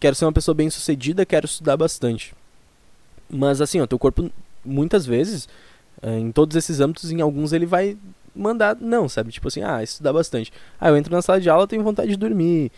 quero 0.00 0.14
ser 0.14 0.24
uma 0.24 0.32
pessoa 0.32 0.54
bem 0.54 0.70
sucedida, 0.70 1.26
quero 1.26 1.44
estudar 1.46 1.76
bastante. 1.76 2.34
Mas 3.28 3.60
assim, 3.60 3.80
o 3.80 3.86
teu 3.86 3.98
corpo 3.98 4.30
muitas 4.64 5.04
vezes 5.04 5.48
eh, 6.02 6.18
em 6.18 6.32
todos 6.32 6.56
esses 6.56 6.80
âmbitos, 6.80 7.10
em 7.10 7.20
alguns 7.20 7.52
ele 7.52 7.66
vai 7.66 7.96
mandar 8.34 8.76
não, 8.80 9.08
sabe? 9.08 9.32
Tipo 9.32 9.48
assim, 9.48 9.62
ah, 9.62 9.82
estudar 9.82 10.12
bastante. 10.12 10.52
Ah, 10.80 10.88
eu 10.88 10.96
entro 10.96 11.14
na 11.14 11.22
sala 11.22 11.40
de 11.40 11.50
aula, 11.50 11.66
tenho 11.66 11.82
vontade 11.82 12.10
de 12.10 12.16
dormir. 12.16 12.70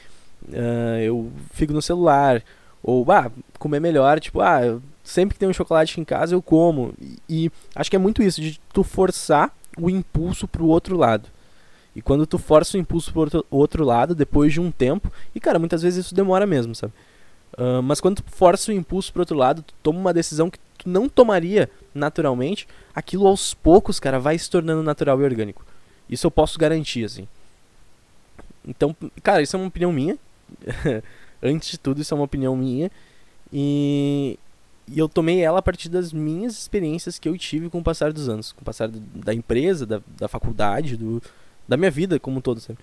Uh, 0.48 0.98
eu 1.02 1.32
fico 1.52 1.72
no 1.72 1.82
celular. 1.82 2.42
Ou, 2.82 3.10
ah, 3.12 3.30
comer 3.58 3.80
melhor, 3.80 4.18
tipo, 4.20 4.40
ah, 4.40 4.80
sempre 5.04 5.34
que 5.34 5.40
tem 5.40 5.48
um 5.48 5.52
chocolate 5.52 6.00
em 6.00 6.04
casa 6.04 6.34
eu 6.34 6.42
como. 6.42 6.94
E, 7.28 7.46
e, 7.46 7.52
acho 7.74 7.90
que 7.90 7.96
é 7.96 7.98
muito 7.98 8.22
isso, 8.22 8.40
de 8.40 8.58
tu 8.72 8.82
forçar 8.82 9.54
o 9.78 9.90
impulso 9.90 10.46
pro 10.48 10.66
outro 10.66 10.96
lado. 10.96 11.28
E 11.94 12.00
quando 12.00 12.26
tu 12.26 12.38
força 12.38 12.76
o 12.76 12.80
impulso 12.80 13.12
pro 13.12 13.20
outro, 13.20 13.46
outro 13.50 13.84
lado, 13.84 14.14
depois 14.14 14.52
de 14.52 14.60
um 14.60 14.70
tempo, 14.70 15.12
e 15.34 15.40
cara, 15.40 15.58
muitas 15.58 15.82
vezes 15.82 16.06
isso 16.06 16.14
demora 16.14 16.46
mesmo, 16.46 16.74
sabe? 16.74 16.92
Uh, 17.58 17.82
mas 17.82 18.00
quando 18.00 18.22
tu 18.22 18.24
força 18.30 18.70
o 18.70 18.74
impulso 18.74 19.12
pro 19.12 19.22
outro 19.22 19.36
lado, 19.36 19.62
tu 19.62 19.74
toma 19.82 19.98
uma 19.98 20.14
decisão 20.14 20.48
que 20.48 20.58
tu 20.78 20.88
não 20.88 21.08
tomaria 21.08 21.68
naturalmente, 21.94 22.68
aquilo 22.94 23.26
aos 23.26 23.54
poucos, 23.54 23.98
cara, 23.98 24.18
vai 24.18 24.38
se 24.38 24.48
tornando 24.48 24.82
natural 24.82 25.20
e 25.20 25.24
orgânico. 25.24 25.64
Isso 26.08 26.26
eu 26.26 26.30
posso 26.30 26.58
garantir, 26.58 27.04
assim. 27.04 27.26
Então, 28.66 28.94
cara, 29.22 29.42
isso 29.42 29.56
é 29.56 29.58
uma 29.58 29.68
opinião 29.68 29.92
minha. 29.92 30.16
Antes 31.42 31.70
de 31.70 31.78
tudo, 31.78 32.00
isso 32.00 32.12
é 32.12 32.16
uma 32.16 32.24
opinião 32.24 32.56
minha. 32.56 32.90
E, 33.52 34.38
e 34.90 34.98
eu 34.98 35.08
tomei 35.08 35.40
ela 35.40 35.60
a 35.60 35.62
partir 35.62 35.88
das 35.88 36.12
minhas 36.12 36.58
experiências 36.58 37.18
que 37.18 37.28
eu 37.28 37.38
tive 37.38 37.70
com 37.70 37.78
o 37.78 37.82
passar 37.82 38.12
dos 38.12 38.28
anos. 38.28 38.52
Com 38.52 38.62
o 38.62 38.64
passar 38.64 38.88
da 38.88 39.32
empresa, 39.32 39.86
da, 39.86 40.00
da 40.18 40.28
faculdade, 40.28 40.96
do, 40.96 41.22
da 41.68 41.76
minha 41.76 41.90
vida 41.90 42.18
como 42.18 42.38
um 42.38 42.40
todo, 42.40 42.60
sabe? 42.60 42.78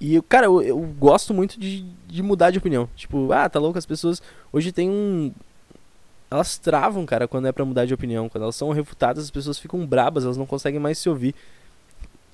E, 0.00 0.20
cara, 0.22 0.46
eu, 0.46 0.60
eu 0.60 0.78
gosto 0.98 1.32
muito 1.32 1.58
de, 1.58 1.82
de 2.06 2.22
mudar 2.22 2.50
de 2.50 2.58
opinião. 2.58 2.88
Tipo, 2.94 3.32
ah, 3.32 3.48
tá 3.48 3.58
louco, 3.58 3.78
as 3.78 3.86
pessoas 3.86 4.20
hoje 4.52 4.72
tem 4.72 4.90
um, 4.90 5.32
elas 6.34 6.58
travam, 6.58 7.06
cara, 7.06 7.28
quando 7.28 7.46
é 7.46 7.52
para 7.52 7.64
mudar 7.64 7.86
de 7.86 7.94
opinião. 7.94 8.28
Quando 8.28 8.42
elas 8.42 8.56
são 8.56 8.70
refutadas, 8.70 9.24
as 9.24 9.30
pessoas 9.30 9.56
ficam 9.56 9.86
brabas, 9.86 10.24
elas 10.24 10.36
não 10.36 10.46
conseguem 10.46 10.80
mais 10.80 10.98
se 10.98 11.08
ouvir. 11.08 11.34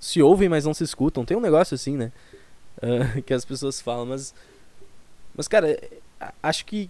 Se 0.01 0.23
ouvem, 0.23 0.49
mas 0.49 0.65
não 0.65 0.73
se 0.73 0.83
escutam. 0.83 1.25
Tem 1.25 1.37
um 1.37 1.41
negócio 1.41 1.75
assim, 1.75 1.97
né? 1.97 2.11
Uh, 2.79 3.21
que 3.23 3.35
as 3.35 3.45
pessoas 3.45 3.81
falam, 3.81 4.07
mas. 4.07 4.35
Mas, 5.37 5.47
cara, 5.47 5.79
acho 6.43 6.65
que 6.65 6.89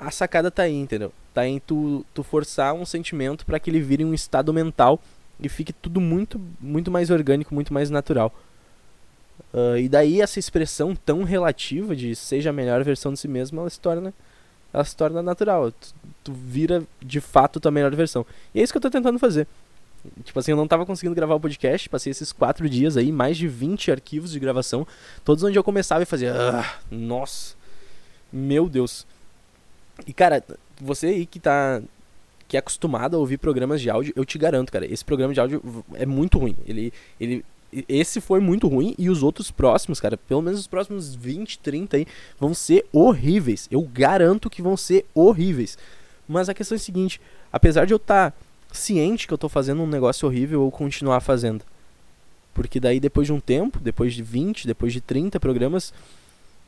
a 0.00 0.10
sacada 0.10 0.50
tá 0.50 0.62
aí, 0.62 0.74
entendeu? 0.74 1.12
Tá 1.34 1.46
em 1.46 1.60
tu, 1.60 2.04
tu 2.14 2.22
forçar 2.22 2.72
um 2.72 2.86
sentimento 2.86 3.44
para 3.44 3.60
que 3.60 3.70
ele 3.70 3.80
vire 3.80 4.04
um 4.04 4.14
estado 4.14 4.52
mental 4.52 4.98
e 5.38 5.48
fique 5.48 5.72
tudo 5.72 6.00
muito, 6.00 6.40
muito 6.58 6.90
mais 6.90 7.10
orgânico, 7.10 7.54
muito 7.54 7.72
mais 7.72 7.90
natural. 7.90 8.34
Uh, 9.52 9.76
e 9.78 9.88
daí 9.88 10.20
essa 10.20 10.38
expressão 10.38 10.94
tão 10.94 11.22
relativa 11.22 11.94
de 11.94 12.16
seja 12.16 12.50
a 12.50 12.52
melhor 12.52 12.82
versão 12.82 13.12
de 13.12 13.18
si 13.18 13.28
mesmo, 13.28 13.60
ela 13.60 13.68
se 13.68 13.78
torna 13.78 14.12
ela 14.72 14.84
se 14.84 14.96
torna 14.96 15.20
natural. 15.20 15.70
Tu, 15.72 15.94
tu 16.24 16.32
vira 16.32 16.82
de 17.00 17.20
fato 17.20 17.60
tua 17.60 17.70
melhor 17.70 17.94
versão. 17.94 18.24
E 18.54 18.60
é 18.60 18.62
isso 18.62 18.72
que 18.72 18.78
eu 18.78 18.82
tô 18.82 18.90
tentando 18.90 19.18
fazer. 19.18 19.46
Tipo 20.24 20.38
assim, 20.38 20.52
eu 20.52 20.56
não 20.56 20.66
tava 20.66 20.86
conseguindo 20.86 21.14
gravar 21.14 21.34
o 21.34 21.40
podcast, 21.40 21.88
passei 21.88 22.10
esses 22.10 22.32
quatro 22.32 22.68
dias 22.70 22.96
aí, 22.96 23.12
mais 23.12 23.36
de 23.36 23.46
20 23.46 23.90
arquivos 23.90 24.30
de 24.30 24.38
gravação, 24.38 24.86
todos 25.24 25.44
onde 25.44 25.58
eu 25.58 25.64
começava 25.64 26.02
e 26.02 26.06
fazia, 26.06 26.32
ah, 26.34 26.78
nossa, 26.90 27.54
meu 28.32 28.66
Deus. 28.68 29.06
E 30.06 30.12
cara, 30.12 30.42
você 30.80 31.08
aí 31.08 31.26
que 31.26 31.38
tá, 31.38 31.82
que 32.48 32.56
é 32.56 32.60
acostumado 32.60 33.16
a 33.16 33.18
ouvir 33.18 33.38
programas 33.38 33.80
de 33.80 33.90
áudio, 33.90 34.12
eu 34.16 34.24
te 34.24 34.38
garanto, 34.38 34.72
cara, 34.72 34.86
esse 34.86 35.04
programa 35.04 35.32
de 35.32 35.40
áudio 35.40 35.62
é 35.94 36.06
muito 36.06 36.38
ruim. 36.38 36.56
Ele, 36.66 36.92
ele 37.20 37.44
esse 37.88 38.20
foi 38.20 38.40
muito 38.40 38.66
ruim 38.66 38.94
e 38.98 39.08
os 39.08 39.22
outros 39.22 39.50
próximos, 39.50 40.00
cara, 40.00 40.16
pelo 40.16 40.42
menos 40.42 40.60
os 40.60 40.66
próximos 40.66 41.14
20, 41.14 41.58
30 41.60 41.96
aí, 41.96 42.06
vão 42.38 42.52
ser 42.52 42.84
horríveis. 42.92 43.68
Eu 43.70 43.82
garanto 43.82 44.50
que 44.50 44.62
vão 44.62 44.76
ser 44.76 45.06
horríveis. 45.14 45.78
Mas 46.28 46.48
a 46.48 46.54
questão 46.54 46.74
é 46.74 46.80
a 46.80 46.80
seguinte: 46.80 47.20
apesar 47.52 47.84
de 47.84 47.92
eu 47.92 47.96
estar 47.96 48.32
tá 48.32 48.36
ciente 48.72 49.26
que 49.26 49.32
eu 49.32 49.36
estou 49.36 49.50
fazendo 49.50 49.82
um 49.82 49.86
negócio 49.86 50.26
horrível, 50.26 50.62
eu 50.62 50.70
continuar 50.70 51.20
fazendo. 51.20 51.64
Porque 52.52 52.80
daí 52.80 52.98
depois 52.98 53.26
de 53.26 53.32
um 53.32 53.40
tempo, 53.40 53.78
depois 53.78 54.14
de 54.14 54.22
20, 54.22 54.66
depois 54.66 54.92
de 54.92 55.00
30 55.00 55.38
programas, 55.38 55.94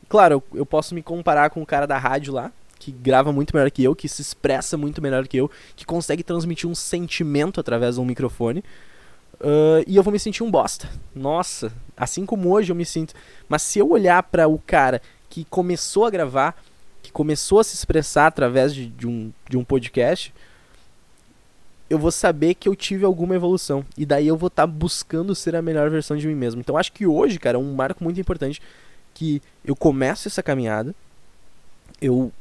claro, 0.09 0.35
eu, 0.35 0.59
eu 0.61 0.67
posso 0.67 0.95
me 0.95 1.03
comparar 1.03 1.51
com 1.51 1.61
o 1.61 1.67
cara 1.67 1.87
da 1.87 1.99
rádio 1.99 2.33
lá, 2.33 2.53
que 2.83 2.91
grava 2.91 3.33
muito 3.33 3.55
melhor 3.55 3.71
que 3.71 3.85
eu, 3.85 3.95
que 3.95 4.09
se 4.09 4.21
expressa 4.21 4.77
muito 4.77 5.01
melhor 5.01 5.29
que 5.29 5.37
eu, 5.37 5.49
que 5.77 5.87
consegue 5.87 6.25
transmitir 6.25 6.69
um 6.69 6.75
sentimento 6.75 7.61
através 7.61 7.95
de 7.95 8.01
um 8.01 8.05
microfone. 8.05 8.59
Uh, 9.35 9.87
e 9.87 9.95
eu 9.95 10.03
vou 10.03 10.13
me 10.13 10.19
sentir 10.19 10.43
um 10.43 10.51
bosta. 10.51 10.89
Nossa, 11.15 11.73
assim 11.97 12.27
como 12.27 12.51
hoje 12.51 12.73
eu 12.73 12.77
me 12.77 12.85
sinto. 12.85 13.15
Mas 13.49 13.63
se 13.63 13.79
eu 13.79 13.89
olhar 13.89 14.21
para 14.25 14.49
o 14.49 14.59
cara 14.59 15.01
que 15.31 15.45
começou 15.45 16.07
a 16.07 16.11
gravar, 16.11 16.61
que 17.01 17.13
começou 17.13 17.61
a 17.61 17.65
se 17.65 17.77
expressar 17.77 18.27
através 18.27 18.75
de, 18.75 18.87
de, 18.87 19.07
um, 19.07 19.33
de 19.49 19.57
um 19.57 19.63
podcast, 19.63 20.35
eu 21.89 22.01
vou 22.01 22.11
saber 22.11 22.55
que 22.55 22.69
eu 22.69 22.75
tive 22.75 23.05
alguma 23.05 23.37
evolução. 23.37 23.87
E 23.97 24.05
daí 24.05 24.27
eu 24.27 24.37
vou 24.37 24.49
estar 24.49 24.65
tá 24.65 24.67
buscando 24.67 25.37
ser 25.37 25.55
a 25.55 25.63
melhor 25.63 25.89
versão 25.89 26.17
de 26.17 26.27
mim 26.27 26.35
mesmo. 26.35 26.61
Então 26.61 26.77
acho 26.77 26.93
que 26.93 27.07
hoje, 27.07 27.39
cara, 27.39 27.57
é 27.57 27.61
um 27.61 27.75
marco 27.75 28.03
muito 28.03 28.21
importante 28.21 28.61
que 29.15 29.41
eu 29.65 29.77
começo 29.77 30.27
essa 30.27 30.43
caminhada, 30.43 30.93
eu, 32.01 32.33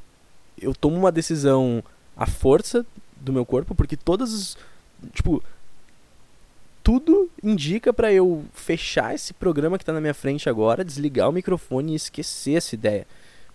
eu 0.60 0.74
tomo 0.74 0.96
uma 0.96 1.12
decisão 1.12 1.84
à 2.16 2.26
força 2.26 2.86
do 3.18 3.34
meu 3.34 3.46
corpo, 3.46 3.76
porque 3.76 3.96
todas. 3.96 4.58
Tipo. 5.14 5.44
Tudo 6.84 7.30
indica 7.44 7.94
para 7.94 8.12
eu 8.12 8.44
fechar 8.56 9.14
esse 9.14 9.36
programa 9.36 9.78
que 9.78 9.86
tá 9.86 9.94
na 9.94 10.02
minha 10.02 10.16
frente 10.16 10.50
agora, 10.50 10.84
desligar 10.84 11.30
o 11.30 11.32
microfone 11.32 11.94
e 11.94 11.96
esquecer 11.96 12.56
essa 12.56 12.74
ideia. 12.74 13.06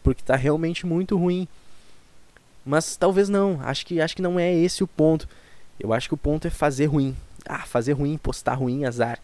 Porque 0.01 0.23
tá 0.23 0.37
realmente 0.37 0.87
muito 0.87 1.17
ruim. 1.17 1.49
Mas 2.65 2.97
talvez 2.97 3.29
não. 3.29 3.61
Acho 3.63 3.85
que, 3.85 4.01
acho 4.01 4.15
que 4.15 4.23
não 4.23 4.39
é 4.39 4.55
esse 4.55 4.85
o 4.85 4.87
ponto. 4.87 5.29
Eu 5.79 5.93
acho 5.93 6.07
que 6.07 6.15
o 6.15 6.17
ponto 6.17 6.47
é 6.47 6.51
fazer 6.51 6.87
ruim. 6.87 7.17
Ah, 7.45 7.67
fazer 7.67 7.95
ruim, 7.95 8.17
postar 8.17 8.55
ruim, 8.55 8.85
azar. 8.85 9.19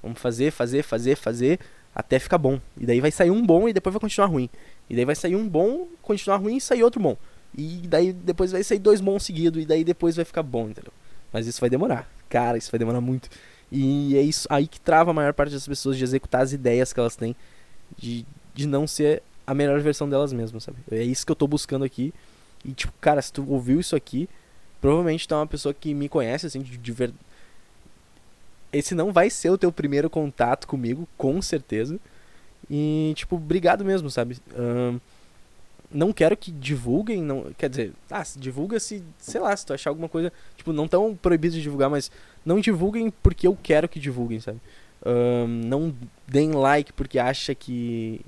Vamos 0.00 0.20
fazer, 0.20 0.52
fazer, 0.52 0.84
fazer, 0.84 1.16
fazer 1.16 1.58
até 1.94 2.18
ficar 2.18 2.38
bom. 2.38 2.60
E 2.76 2.86
daí 2.86 3.00
vai 3.00 3.10
sair 3.10 3.30
um 3.30 3.44
bom 3.44 3.68
e 3.68 3.72
depois 3.72 3.92
vai 3.92 4.00
continuar 4.00 4.28
ruim. 4.28 4.48
E 4.92 4.96
daí 4.96 5.04
vai 5.04 5.14
sair 5.16 5.34
um 5.34 5.48
bom, 5.48 5.88
continuar 6.02 6.36
ruim 6.36 6.58
e 6.58 6.60
sair 6.60 6.82
outro 6.82 7.00
bom. 7.00 7.16
E 7.56 7.80
daí 7.88 8.12
depois 8.12 8.52
vai 8.52 8.62
sair 8.62 8.78
dois 8.78 9.00
bons 9.00 9.24
seguidos 9.24 9.62
e 9.62 9.66
daí 9.66 9.82
depois 9.82 10.14
vai 10.14 10.24
ficar 10.24 10.42
bom, 10.42 10.68
entendeu? 10.68 10.92
Mas 11.32 11.46
isso 11.46 11.60
vai 11.60 11.70
demorar. 11.70 12.08
Cara, 12.28 12.56
isso 12.58 12.70
vai 12.70 12.78
demorar 12.78 13.00
muito. 13.00 13.28
E 13.70 14.16
é 14.16 14.22
isso 14.22 14.46
aí 14.50 14.68
que 14.68 14.78
trava 14.78 15.10
a 15.10 15.14
maior 15.14 15.32
parte 15.32 15.52
das 15.52 15.66
pessoas 15.66 15.96
de 15.96 16.04
executar 16.04 16.42
as 16.42 16.52
ideias 16.52 16.92
que 16.92 17.00
elas 17.00 17.16
têm 17.16 17.34
de, 17.96 18.24
de 18.54 18.66
não 18.66 18.86
ser 18.86 19.22
a 19.46 19.54
melhor 19.54 19.80
versão 19.80 20.08
delas 20.08 20.32
mesmas, 20.32 20.62
sabe? 20.62 20.78
É 20.90 21.02
isso 21.02 21.24
que 21.26 21.32
eu 21.32 21.36
tô 21.36 21.46
buscando 21.46 21.84
aqui. 21.84 22.12
E 22.64 22.72
tipo, 22.72 22.92
cara, 23.00 23.20
se 23.20 23.32
tu 23.32 23.44
ouviu 23.50 23.80
isso 23.80 23.96
aqui, 23.96 24.28
provavelmente 24.80 25.26
é 25.28 25.34
uma 25.34 25.46
pessoa 25.46 25.74
que 25.74 25.92
me 25.94 26.08
conhece 26.08 26.46
assim 26.46 26.60
de, 26.60 26.76
de 26.76 26.92
verdade 26.92 27.18
esse 28.72 28.94
não 28.94 29.12
vai 29.12 29.28
ser 29.28 29.50
o 29.50 29.58
teu 29.58 29.70
primeiro 29.70 30.08
contato 30.08 30.66
comigo, 30.66 31.06
com 31.16 31.42
certeza. 31.42 32.00
E, 32.70 33.12
tipo, 33.16 33.36
obrigado 33.36 33.84
mesmo, 33.84 34.10
sabe? 34.10 34.38
Um, 34.56 34.98
não 35.90 36.12
quero 36.12 36.36
que 36.36 36.50
divulguem, 36.50 37.22
não, 37.22 37.52
quer 37.56 37.68
dizer, 37.68 37.92
ah, 38.10 38.22
divulga 38.36 38.80
se, 38.80 39.02
sei 39.18 39.40
lá, 39.40 39.54
se 39.54 39.66
tu 39.66 39.74
achar 39.74 39.90
alguma 39.90 40.08
coisa, 40.08 40.32
tipo, 40.56 40.72
não 40.72 40.88
tão 40.88 41.14
proibido 41.14 41.54
de 41.54 41.62
divulgar, 41.62 41.90
mas 41.90 42.10
não 42.44 42.60
divulguem 42.60 43.12
porque 43.22 43.46
eu 43.46 43.56
quero 43.62 43.88
que 43.88 44.00
divulguem, 44.00 44.40
sabe? 44.40 44.58
Um, 45.04 45.46
não 45.46 45.94
deem 46.26 46.52
like 46.52 46.92
porque 46.92 47.18
acha 47.18 47.54
que, 47.54 48.20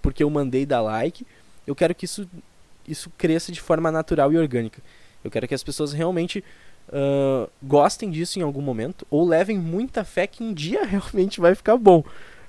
porque 0.00 0.22
eu 0.22 0.30
mandei 0.30 0.64
dar 0.64 0.80
like. 0.80 1.26
Eu 1.66 1.74
quero 1.74 1.94
que 1.94 2.04
isso, 2.04 2.28
isso 2.86 3.10
cresça 3.18 3.52
de 3.52 3.60
forma 3.60 3.90
natural 3.90 4.32
e 4.32 4.38
orgânica. 4.38 4.80
Eu 5.22 5.30
quero 5.30 5.46
que 5.46 5.54
as 5.54 5.62
pessoas 5.62 5.92
realmente 5.92 6.42
uh, 6.88 7.50
gostem 7.62 8.10
disso 8.10 8.38
em 8.38 8.42
algum 8.42 8.62
momento 8.62 9.06
ou 9.10 9.26
levem 9.26 9.58
muita 9.58 10.04
fé 10.04 10.26
que 10.26 10.42
um 10.42 10.54
dia 10.54 10.84
realmente 10.86 11.40
vai 11.40 11.54
ficar 11.54 11.76
bom. 11.76 12.00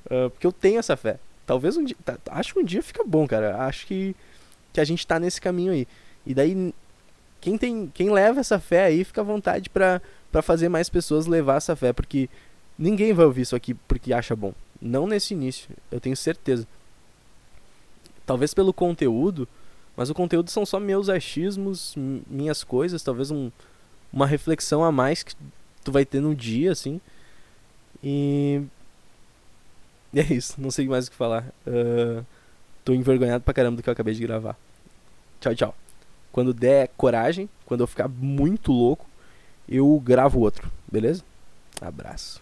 Uh, 0.05 0.29
porque 0.29 0.47
eu 0.47 0.51
tenho 0.51 0.79
essa 0.79 0.95
fé. 0.95 1.19
Talvez 1.45 1.77
um 1.77 1.83
dia. 1.83 1.95
Tá, 2.03 2.17
acho 2.27 2.53
que 2.53 2.59
um 2.59 2.63
dia 2.63 2.81
fica 2.81 3.03
bom, 3.03 3.27
cara. 3.27 3.63
Acho 3.65 3.85
que, 3.87 4.15
que 4.73 4.79
a 4.79 4.83
gente 4.85 5.05
tá 5.05 5.19
nesse 5.19 5.39
caminho 5.39 5.71
aí. 5.71 5.87
E 6.25 6.33
daí, 6.33 6.73
quem, 7.39 7.57
tem, 7.57 7.91
quem 7.93 8.09
leva 8.11 8.39
essa 8.39 8.59
fé 8.59 8.85
aí, 8.85 9.03
fica 9.03 9.21
à 9.21 9.23
vontade 9.23 9.69
para 9.69 10.01
fazer 10.41 10.69
mais 10.69 10.89
pessoas 10.89 11.25
levar 11.25 11.57
essa 11.57 11.75
fé. 11.75 11.91
Porque 11.93 12.29
ninguém 12.77 13.13
vai 13.13 13.25
ouvir 13.25 13.41
isso 13.41 13.55
aqui 13.55 13.73
porque 13.73 14.13
acha 14.13 14.35
bom. 14.35 14.53
Não 14.81 15.05
nesse 15.05 15.33
início, 15.33 15.69
eu 15.91 15.99
tenho 15.99 16.17
certeza. 16.17 16.67
Talvez 18.25 18.53
pelo 18.53 18.73
conteúdo, 18.73 19.47
mas 19.95 20.09
o 20.09 20.13
conteúdo 20.13 20.49
são 20.49 20.65
só 20.65 20.79
meus 20.79 21.09
achismos, 21.09 21.93
minhas 22.29 22.63
coisas, 22.63 23.03
talvez 23.03 23.29
um, 23.29 23.51
uma 24.11 24.25
reflexão 24.25 24.83
a 24.83 24.91
mais 24.91 25.21
que 25.21 25.35
tu 25.83 25.91
vai 25.91 26.05
ter 26.05 26.21
no 26.21 26.33
dia, 26.33 26.71
assim. 26.71 26.99
E. 28.03 28.61
E 30.13 30.19
é 30.19 30.33
isso, 30.33 30.59
não 30.59 30.69
sei 30.69 30.87
mais 30.87 31.07
o 31.07 31.11
que 31.11 31.15
falar. 31.15 31.45
Uh, 31.65 32.25
tô 32.83 32.93
envergonhado 32.93 33.43
pra 33.43 33.53
caramba 33.53 33.77
do 33.77 33.83
que 33.83 33.89
eu 33.89 33.93
acabei 33.93 34.13
de 34.13 34.21
gravar. 34.21 34.57
Tchau, 35.39 35.55
tchau. 35.55 35.75
Quando 36.31 36.53
der 36.53 36.89
coragem, 36.97 37.49
quando 37.65 37.81
eu 37.81 37.87
ficar 37.87 38.09
muito 38.09 38.71
louco, 38.71 39.05
eu 39.69 39.99
gravo 40.03 40.39
outro, 40.39 40.69
beleza? 40.91 41.23
Abraço. 41.79 42.41